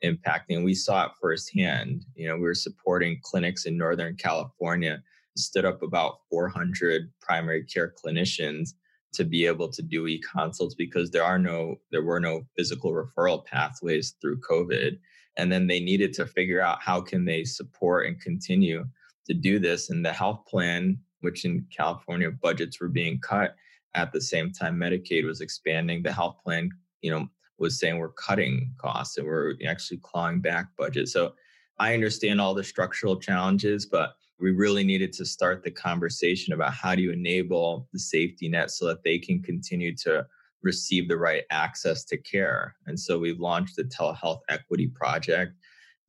impacting. 0.04 0.64
We 0.64 0.74
saw 0.74 1.06
it 1.06 1.12
firsthand. 1.20 2.04
You 2.16 2.28
know, 2.28 2.34
we 2.34 2.42
were 2.42 2.54
supporting 2.54 3.20
clinics 3.22 3.66
in 3.66 3.78
Northern 3.78 4.16
California, 4.16 5.00
stood 5.36 5.64
up 5.64 5.80
about 5.82 6.18
400 6.28 7.12
primary 7.20 7.64
care 7.64 7.94
clinicians 8.04 8.70
to 9.12 9.24
be 9.24 9.46
able 9.46 9.68
to 9.68 9.82
do 9.82 10.06
e-consults 10.06 10.74
because 10.74 11.10
there 11.10 11.22
are 11.22 11.38
no 11.38 11.76
there 11.90 12.02
were 12.02 12.20
no 12.20 12.42
physical 12.56 12.92
referral 12.92 13.44
pathways 13.44 14.14
through 14.22 14.40
covid 14.40 14.98
and 15.36 15.52
then 15.52 15.66
they 15.66 15.80
needed 15.80 16.14
to 16.14 16.24
figure 16.24 16.62
out 16.62 16.82
how 16.82 16.98
can 16.98 17.26
they 17.26 17.44
support 17.44 18.06
and 18.06 18.18
continue 18.20 18.86
to 19.26 19.34
do 19.34 19.58
this 19.58 19.90
and 19.90 20.04
the 20.04 20.12
health 20.12 20.44
plan 20.46 20.98
which 21.20 21.44
in 21.44 21.66
california 21.74 22.30
budgets 22.30 22.80
were 22.80 22.88
being 22.88 23.18
cut 23.20 23.54
at 23.94 24.12
the 24.12 24.20
same 24.20 24.50
time 24.50 24.76
medicaid 24.76 25.24
was 25.24 25.40
expanding 25.40 26.02
the 26.02 26.12
health 26.12 26.36
plan 26.44 26.70
you 27.00 27.10
know 27.10 27.26
was 27.58 27.78
saying 27.78 27.98
we're 27.98 28.12
cutting 28.12 28.72
costs 28.78 29.18
and 29.18 29.26
we're 29.26 29.54
actually 29.66 29.98
clawing 29.98 30.40
back 30.40 30.66
budget 30.76 31.08
so 31.08 31.32
i 31.78 31.94
understand 31.94 32.40
all 32.40 32.54
the 32.54 32.64
structural 32.64 33.16
challenges 33.16 33.86
but 33.86 34.14
we 34.40 34.50
really 34.50 34.82
needed 34.82 35.12
to 35.12 35.24
start 35.24 35.62
the 35.62 35.70
conversation 35.70 36.52
about 36.52 36.74
how 36.74 36.96
do 36.96 37.02
you 37.02 37.12
enable 37.12 37.88
the 37.92 37.98
safety 37.98 38.48
net 38.48 38.72
so 38.72 38.86
that 38.86 39.04
they 39.04 39.18
can 39.18 39.40
continue 39.40 39.94
to 39.94 40.26
receive 40.62 41.08
the 41.08 41.16
right 41.16 41.44
access 41.50 42.04
to 42.04 42.16
care. 42.16 42.74
And 42.86 42.98
so 42.98 43.18
we've 43.18 43.40
launched 43.40 43.76
the 43.76 43.84
Telehealth 43.84 44.40
Equity 44.48 44.88
Project. 44.88 45.52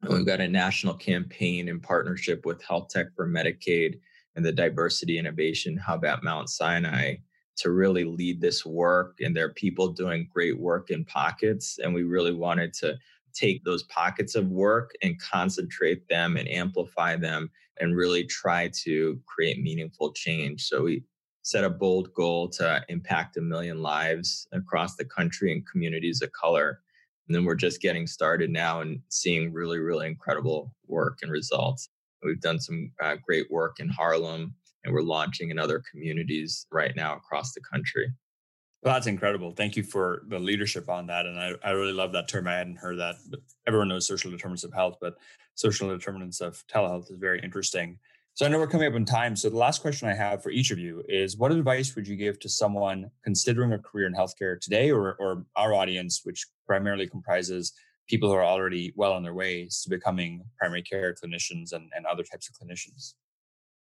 And 0.03 0.13
we've 0.13 0.25
got 0.25 0.41
a 0.41 0.47
national 0.49 0.95
campaign 0.95 1.69
in 1.69 1.79
partnership 1.79 2.45
with 2.45 2.61
Health 2.61 2.89
Tech 2.89 3.07
for 3.15 3.25
Medicaid 3.25 4.01
and 4.35 4.45
the 4.45 4.51
Diversity 4.51 5.17
Innovation 5.17 5.77
Hub 5.77 6.03
at 6.03 6.23
Mount 6.23 6.49
Sinai 6.49 7.15
to 7.55 7.71
really 7.71 8.03
lead 8.03 8.41
this 8.41 8.65
work. 8.65 9.15
And 9.21 9.33
there 9.33 9.45
are 9.45 9.53
people 9.53 9.87
doing 9.87 10.27
great 10.33 10.59
work 10.59 10.91
in 10.91 11.05
pockets. 11.05 11.79
And 11.81 11.93
we 11.93 12.03
really 12.03 12.33
wanted 12.33 12.73
to 12.75 12.97
take 13.33 13.63
those 13.63 13.83
pockets 13.83 14.35
of 14.35 14.49
work 14.49 14.91
and 15.01 15.19
concentrate 15.21 16.07
them 16.09 16.35
and 16.35 16.49
amplify 16.49 17.15
them 17.15 17.49
and 17.79 17.95
really 17.95 18.25
try 18.25 18.69
to 18.83 19.17
create 19.25 19.61
meaningful 19.61 20.11
change. 20.11 20.65
So 20.65 20.83
we 20.83 21.05
set 21.43 21.63
a 21.63 21.69
bold 21.69 22.13
goal 22.13 22.49
to 22.49 22.83
impact 22.89 23.37
a 23.37 23.41
million 23.41 23.81
lives 23.81 24.47
across 24.51 24.97
the 24.97 25.05
country 25.05 25.53
and 25.53 25.65
communities 25.65 26.21
of 26.21 26.31
color. 26.33 26.81
And 27.27 27.35
then 27.35 27.45
we're 27.45 27.55
just 27.55 27.81
getting 27.81 28.07
started 28.07 28.49
now 28.49 28.81
and 28.81 28.99
seeing 29.09 29.53
really, 29.53 29.79
really 29.79 30.07
incredible 30.07 30.73
work 30.87 31.19
and 31.21 31.31
results. 31.31 31.89
We've 32.23 32.41
done 32.41 32.59
some 32.59 32.91
uh, 33.01 33.15
great 33.25 33.49
work 33.51 33.79
in 33.79 33.89
Harlem 33.89 34.55
and 34.83 34.93
we're 34.93 35.01
launching 35.01 35.49
in 35.49 35.59
other 35.59 35.81
communities 35.91 36.65
right 36.71 36.95
now 36.95 37.15
across 37.15 37.53
the 37.53 37.61
country. 37.61 38.11
Well, 38.81 38.93
that's 38.93 39.07
incredible. 39.07 39.51
Thank 39.51 39.77
you 39.77 39.83
for 39.83 40.23
the 40.27 40.39
leadership 40.39 40.89
on 40.89 41.07
that. 41.07 41.25
And 41.25 41.39
I, 41.39 41.53
I 41.63 41.71
really 41.71 41.93
love 41.93 42.11
that 42.13 42.27
term. 42.27 42.47
I 42.47 42.55
hadn't 42.55 42.75
heard 42.75 42.99
that, 42.99 43.15
everyone 43.65 43.87
knows 43.87 44.05
social 44.05 44.29
determinants 44.29 44.65
of 44.65 44.73
health, 44.73 44.97
but 44.99 45.15
social 45.55 45.87
determinants 45.87 46.41
of 46.41 46.61
telehealth 46.67 47.09
is 47.09 47.17
very 47.17 47.39
interesting. 47.41 47.97
So 48.35 48.47
I 48.47 48.49
know 48.49 48.57
we're 48.57 48.67
coming 48.67 48.87
up 48.87 48.95
on 48.95 49.05
time. 49.05 49.35
So 49.35 49.49
the 49.49 49.57
last 49.57 49.83
question 49.83 50.07
I 50.07 50.15
have 50.15 50.41
for 50.41 50.49
each 50.49 50.71
of 50.71 50.79
you 50.79 51.03
is 51.07 51.37
what 51.37 51.51
advice 51.51 51.95
would 51.95 52.07
you 52.07 52.15
give 52.15 52.39
to 52.39 52.49
someone 52.49 53.11
considering 53.23 53.73
a 53.73 53.77
career 53.77 54.07
in 54.07 54.13
healthcare 54.13 54.59
today 54.59 54.89
or, 54.89 55.13
or 55.19 55.45
our 55.55 55.75
audience, 55.75 56.21
which 56.23 56.47
primarily 56.65 57.07
comprises 57.07 57.73
people 58.09 58.29
who 58.29 58.35
are 58.35 58.43
already 58.43 58.91
well 58.95 59.13
on 59.13 59.21
their 59.21 59.35
ways 59.35 59.81
to 59.83 59.89
becoming 59.89 60.43
primary 60.57 60.81
care 60.81 61.13
clinicians 61.13 61.73
and, 61.73 61.91
and 61.95 62.07
other 62.07 62.23
types 62.23 62.49
of 62.49 62.55
clinicians? 62.55 63.13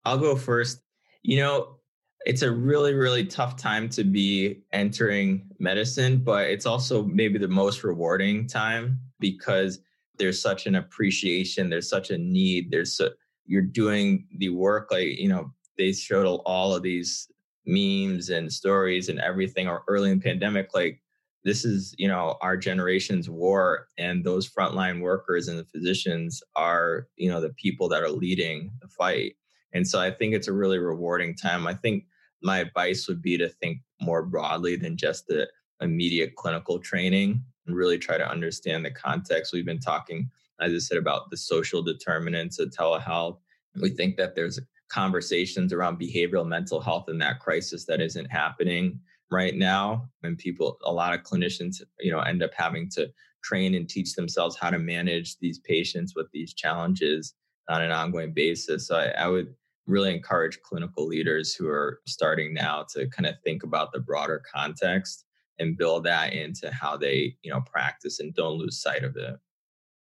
I'll 0.05 0.19
go 0.19 0.37
first. 0.37 0.83
You 1.23 1.39
know, 1.39 1.79
it's 2.27 2.43
a 2.43 2.51
really 2.51 2.95
really 2.95 3.25
tough 3.25 3.57
time 3.57 3.89
to 3.89 4.05
be 4.05 4.63
entering 4.73 5.45
medicine 5.59 6.19
but 6.19 6.49
it's 6.49 6.67
also 6.67 7.03
maybe 7.05 7.39
the 7.39 7.49
most 7.49 7.83
rewarding 7.83 8.47
time 8.47 9.01
because 9.19 9.81
there's 10.19 10.41
such 10.41 10.67
an 10.67 10.77
appreciation 10.77 11.69
there's 11.69 11.89
such 11.89 12.11
a 12.11 12.19
need 12.19 12.71
there's 12.71 12.97
so 12.97 13.09
you're 13.53 13.61
doing 13.61 14.27
the 14.39 14.49
work 14.49 14.89
like 14.91 15.09
you 15.19 15.29
know 15.29 15.53
they 15.77 15.93
showed 15.93 16.27
all 16.47 16.75
of 16.75 16.83
these 16.83 17.29
memes 17.67 18.31
and 18.31 18.51
stories 18.51 19.11
and 19.11 19.21
everything 19.21 19.69
or 19.69 19.85
early 19.89 20.11
in 20.11 20.19
the 20.19 20.25
pandemic 20.25 20.71
like 20.75 21.03
this 21.45 21.63
is 21.63 21.95
you 21.99 22.09
know 22.09 22.39
our 22.41 22.57
generation's 22.57 23.29
war 23.29 23.89
and 23.99 24.25
those 24.25 24.49
frontline 24.49 25.03
workers 25.03 25.49
and 25.49 25.59
the 25.59 25.67
physicians 25.67 26.43
are 26.57 27.09
you 27.17 27.29
know 27.29 27.43
the 27.43 27.53
people 27.65 27.91
that 27.91 28.03
are 28.03 28.09
leading 28.09 28.73
the 28.81 28.89
fight 28.89 29.37
and 29.75 29.87
so 29.87 30.01
i 30.01 30.11
think 30.11 30.33
it's 30.33 30.49
a 30.49 30.53
really 30.53 30.79
rewarding 30.79 31.37
time 31.37 31.67
i 31.67 31.75
think 31.75 32.05
my 32.43 32.59
advice 32.59 33.07
would 33.07 33.21
be 33.21 33.37
to 33.37 33.51
think 33.51 33.83
more 34.01 34.23
broadly 34.23 34.77
than 34.77 34.97
just 34.97 35.27
the 35.27 35.47
immediate 35.83 36.37
clinical 36.37 36.79
training 36.79 37.45
and 37.67 37.77
really 37.77 37.99
try 37.99 38.17
to 38.17 38.29
understand 38.29 38.85
the 38.85 38.91
context. 38.91 39.53
We've 39.53 39.67
been 39.67 39.79
talking, 39.79 40.31
as 40.63 40.73
I 40.73 40.79
said, 40.79 40.99
about 40.99 41.31
the 41.31 41.37
social 41.37 41.83
determinants 41.83 42.59
of 42.59 42.71
telehealth. 42.71 43.39
We 43.81 43.91
think 43.91 44.17
that 44.17 44.35
there's 44.35 44.61
conversations 44.89 45.73
around 45.73 45.99
behavioral 45.99 46.47
mental 46.47 46.81
health 46.81 47.09
in 47.09 47.19
that 47.19 47.41
crisis 47.41 47.87
that 47.87 48.01
isn't 48.01 48.31
happening 48.31 49.01
right 49.31 49.57
now. 49.57 50.09
And 50.23 50.37
people, 50.37 50.79
a 50.85 50.93
lot 50.93 51.15
of 51.15 51.23
clinicians, 51.23 51.81
you 52.01 52.13
know, 52.13 52.21
end 52.21 52.43
up 52.43 52.53
having 52.55 52.91
to 52.91 53.09
train 53.43 53.75
and 53.75 53.89
teach 53.89 54.15
themselves 54.15 54.57
how 54.59 54.71
to 54.71 54.79
manage 54.79 55.39
these 55.39 55.59
patients 55.59 56.15
with 56.15 56.27
these 56.33 56.53
challenges 56.53 57.35
on 57.69 57.83
an 57.83 57.91
ongoing 57.91 58.33
basis. 58.33 58.87
So 58.87 58.97
I, 58.97 59.07
I 59.25 59.29
would 59.29 59.55
really 59.87 60.15
encourage 60.15 60.61
clinical 60.63 61.07
leaders 61.07 61.55
who 61.55 61.69
are 61.69 62.01
starting 62.07 62.55
now 62.55 62.87
to 62.95 63.09
kind 63.09 63.27
of 63.27 63.35
think 63.45 63.63
about 63.63 63.93
the 63.93 64.01
broader 64.01 64.43
context 64.53 65.25
and 65.59 65.77
build 65.77 66.05
that 66.05 66.33
into 66.33 66.71
how 66.73 66.97
they 66.97 67.37
you 67.43 67.51
know 67.51 67.61
practice 67.61 68.21
and 68.21 68.35
don't 68.35 68.59
lose 68.59 68.81
sight 68.81 69.05
of 69.05 69.17
it 69.17 69.35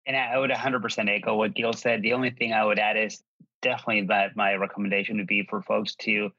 and 0.08 0.16
i 0.16 0.38
would 0.38 0.52
100% 0.52 1.10
echo 1.10 1.36
what 1.36 1.54
gil 1.54 1.74
said. 1.74 2.02
The 2.02 2.14
only 2.14 2.32
thing 2.32 2.54
i 2.54 2.64
would 2.64 2.80
add 2.80 2.98
is 2.98 3.22
definitely 3.62 4.08
that 4.08 4.36
my 4.36 4.56
recommendation 4.56 5.18
would 5.18 5.28
be 5.28 5.46
for 5.50 5.62
folks 5.62 5.96
to 5.96 6.32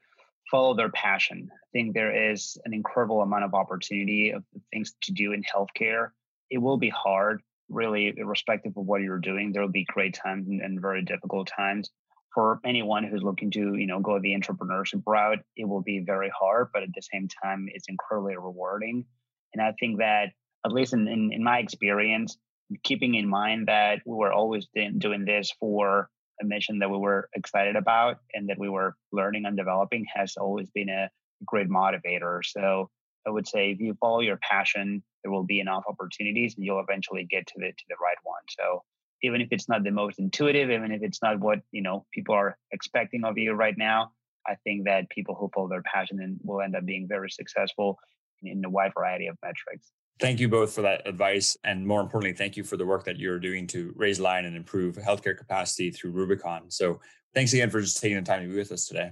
follow 0.51 0.75
their 0.75 0.89
passion. 0.89 1.49
I 1.51 1.67
think 1.71 1.93
there 1.93 2.31
is 2.31 2.57
an 2.65 2.73
incredible 2.73 3.21
amount 3.21 3.45
of 3.45 3.53
opportunity 3.53 4.31
of 4.31 4.43
things 4.71 4.93
to 5.03 5.13
do 5.13 5.31
in 5.31 5.43
healthcare. 5.43 6.09
It 6.49 6.57
will 6.57 6.77
be 6.77 6.89
hard 6.89 7.41
really 7.69 8.13
irrespective 8.17 8.77
of 8.77 8.85
what 8.85 9.01
you're 9.01 9.19
doing. 9.19 9.51
There 9.51 9.61
will 9.61 9.69
be 9.69 9.85
great 9.85 10.13
times 10.13 10.47
and, 10.47 10.61
and 10.61 10.81
very 10.81 11.01
difficult 11.01 11.47
times. 11.47 11.89
For 12.35 12.59
anyone 12.65 13.03
who's 13.03 13.23
looking 13.23 13.51
to 13.51 13.75
you 13.75 13.87
know 13.87 13.99
go 13.99 14.19
the 14.19 14.35
entrepreneurship 14.35 15.03
route 15.05 15.39
it 15.55 15.67
will 15.67 15.81
be 15.81 15.99
very 15.99 16.31
hard 16.37 16.69
but 16.73 16.81
at 16.83 16.89
the 16.93 17.01
same 17.01 17.27
time 17.43 17.67
it's 17.73 17.87
incredibly 17.87 18.35
rewarding. 18.35 19.05
And 19.53 19.61
i 19.61 19.71
think 19.79 19.99
that 19.99 20.29
at 20.65 20.71
least 20.71 20.93
in, 20.93 21.07
in, 21.07 21.31
in 21.31 21.43
my 21.43 21.59
experience 21.59 22.37
keeping 22.83 23.15
in 23.15 23.27
mind 23.27 23.67
that 23.67 24.01
we 24.05 24.15
were 24.15 24.31
always 24.31 24.67
doing 24.97 25.25
this 25.25 25.51
for 25.59 26.09
a 26.41 26.45
mission 26.45 26.79
that 26.79 26.89
we 26.89 26.97
were 26.97 27.29
excited 27.35 27.75
about 27.75 28.17
and 28.33 28.49
that 28.49 28.59
we 28.59 28.69
were 28.69 28.95
learning 29.11 29.45
and 29.45 29.55
developing 29.55 30.05
has 30.13 30.35
always 30.37 30.69
been 30.71 30.89
a 30.89 31.09
great 31.45 31.69
motivator 31.69 32.39
so 32.43 32.89
i 33.27 33.29
would 33.29 33.47
say 33.47 33.71
if 33.71 33.79
you 33.79 33.95
follow 33.99 34.21
your 34.21 34.37
passion 34.37 35.03
there 35.23 35.31
will 35.31 35.43
be 35.43 35.59
enough 35.59 35.83
opportunities 35.87 36.55
and 36.55 36.65
you'll 36.65 36.79
eventually 36.79 37.25
get 37.25 37.45
to 37.45 37.53
the 37.57 37.67
to 37.67 37.83
the 37.89 37.95
right 38.01 38.17
one 38.23 38.41
so 38.49 38.83
even 39.23 39.39
if 39.41 39.47
it's 39.51 39.69
not 39.69 39.83
the 39.83 39.91
most 39.91 40.19
intuitive, 40.19 40.69
even 40.69 40.91
if 40.91 41.01
it's 41.01 41.21
not 41.21 41.39
what 41.39 41.59
you 41.71 41.81
know 41.81 42.05
people 42.11 42.35
are 42.35 42.57
expecting 42.71 43.23
of 43.23 43.37
you 43.37 43.53
right 43.53 43.77
now. 43.77 44.11
I 44.45 44.55
think 44.65 44.83
that 44.85 45.09
people 45.09 45.35
who 45.35 45.49
follow 45.55 45.69
their 45.69 45.81
passion 45.83 46.37
will 46.43 46.61
end 46.61 46.75
up 46.75 46.85
being 46.85 47.07
very 47.07 47.31
successful 47.31 47.97
in 48.41 48.63
a 48.65 48.69
wide 48.69 48.91
variety 48.93 49.27
of 49.27 49.37
metrics. 49.41 49.93
Thank 50.19 50.39
you 50.39 50.47
both 50.47 50.73
for 50.73 50.81
that 50.83 51.07
advice. 51.07 51.57
And 51.63 51.85
more 51.85 52.01
importantly, 52.01 52.35
thank 52.37 52.55
you 52.55 52.63
for 52.63 52.77
the 52.77 52.85
work 52.85 53.03
that 53.05 53.17
you're 53.17 53.39
doing 53.39 53.67
to 53.67 53.93
raise 53.95 54.19
line 54.19 54.45
and 54.45 54.55
improve 54.55 54.95
healthcare 54.95 55.37
capacity 55.37 55.91
through 55.91 56.11
Rubicon. 56.11 56.69
So 56.69 57.01
thanks 57.33 57.53
again 57.53 57.69
for 57.69 57.81
just 57.81 58.01
taking 58.01 58.17
the 58.17 58.23
time 58.23 58.43
to 58.43 58.47
be 58.47 58.55
with 58.55 58.71
us 58.71 58.85
today. 58.85 59.11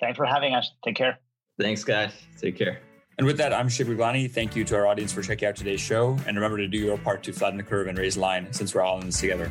Thanks 0.00 0.16
for 0.16 0.24
having 0.24 0.54
us. 0.54 0.72
Take 0.84 0.96
care. 0.96 1.18
Thanks, 1.58 1.84
guys. 1.84 2.12
Take 2.40 2.56
care. 2.56 2.80
And 3.18 3.26
with 3.26 3.38
that, 3.38 3.52
I'm 3.52 3.68
Shiv 3.68 3.86
Gaglani. 3.86 4.30
Thank 4.30 4.54
you 4.54 4.64
to 4.64 4.76
our 4.76 4.86
audience 4.86 5.10
for 5.10 5.22
checking 5.22 5.48
out 5.48 5.56
today's 5.56 5.80
show. 5.80 6.18
And 6.26 6.36
remember 6.36 6.58
to 6.58 6.68
do 6.68 6.78
your 6.78 6.98
part 6.98 7.22
to 7.24 7.32
flatten 7.32 7.56
the 7.56 7.62
curve 7.62 7.86
and 7.86 7.96
raise 7.96 8.16
line 8.16 8.52
since 8.52 8.74
we're 8.74 8.82
all 8.82 9.00
in 9.00 9.06
this 9.06 9.20
together. 9.20 9.50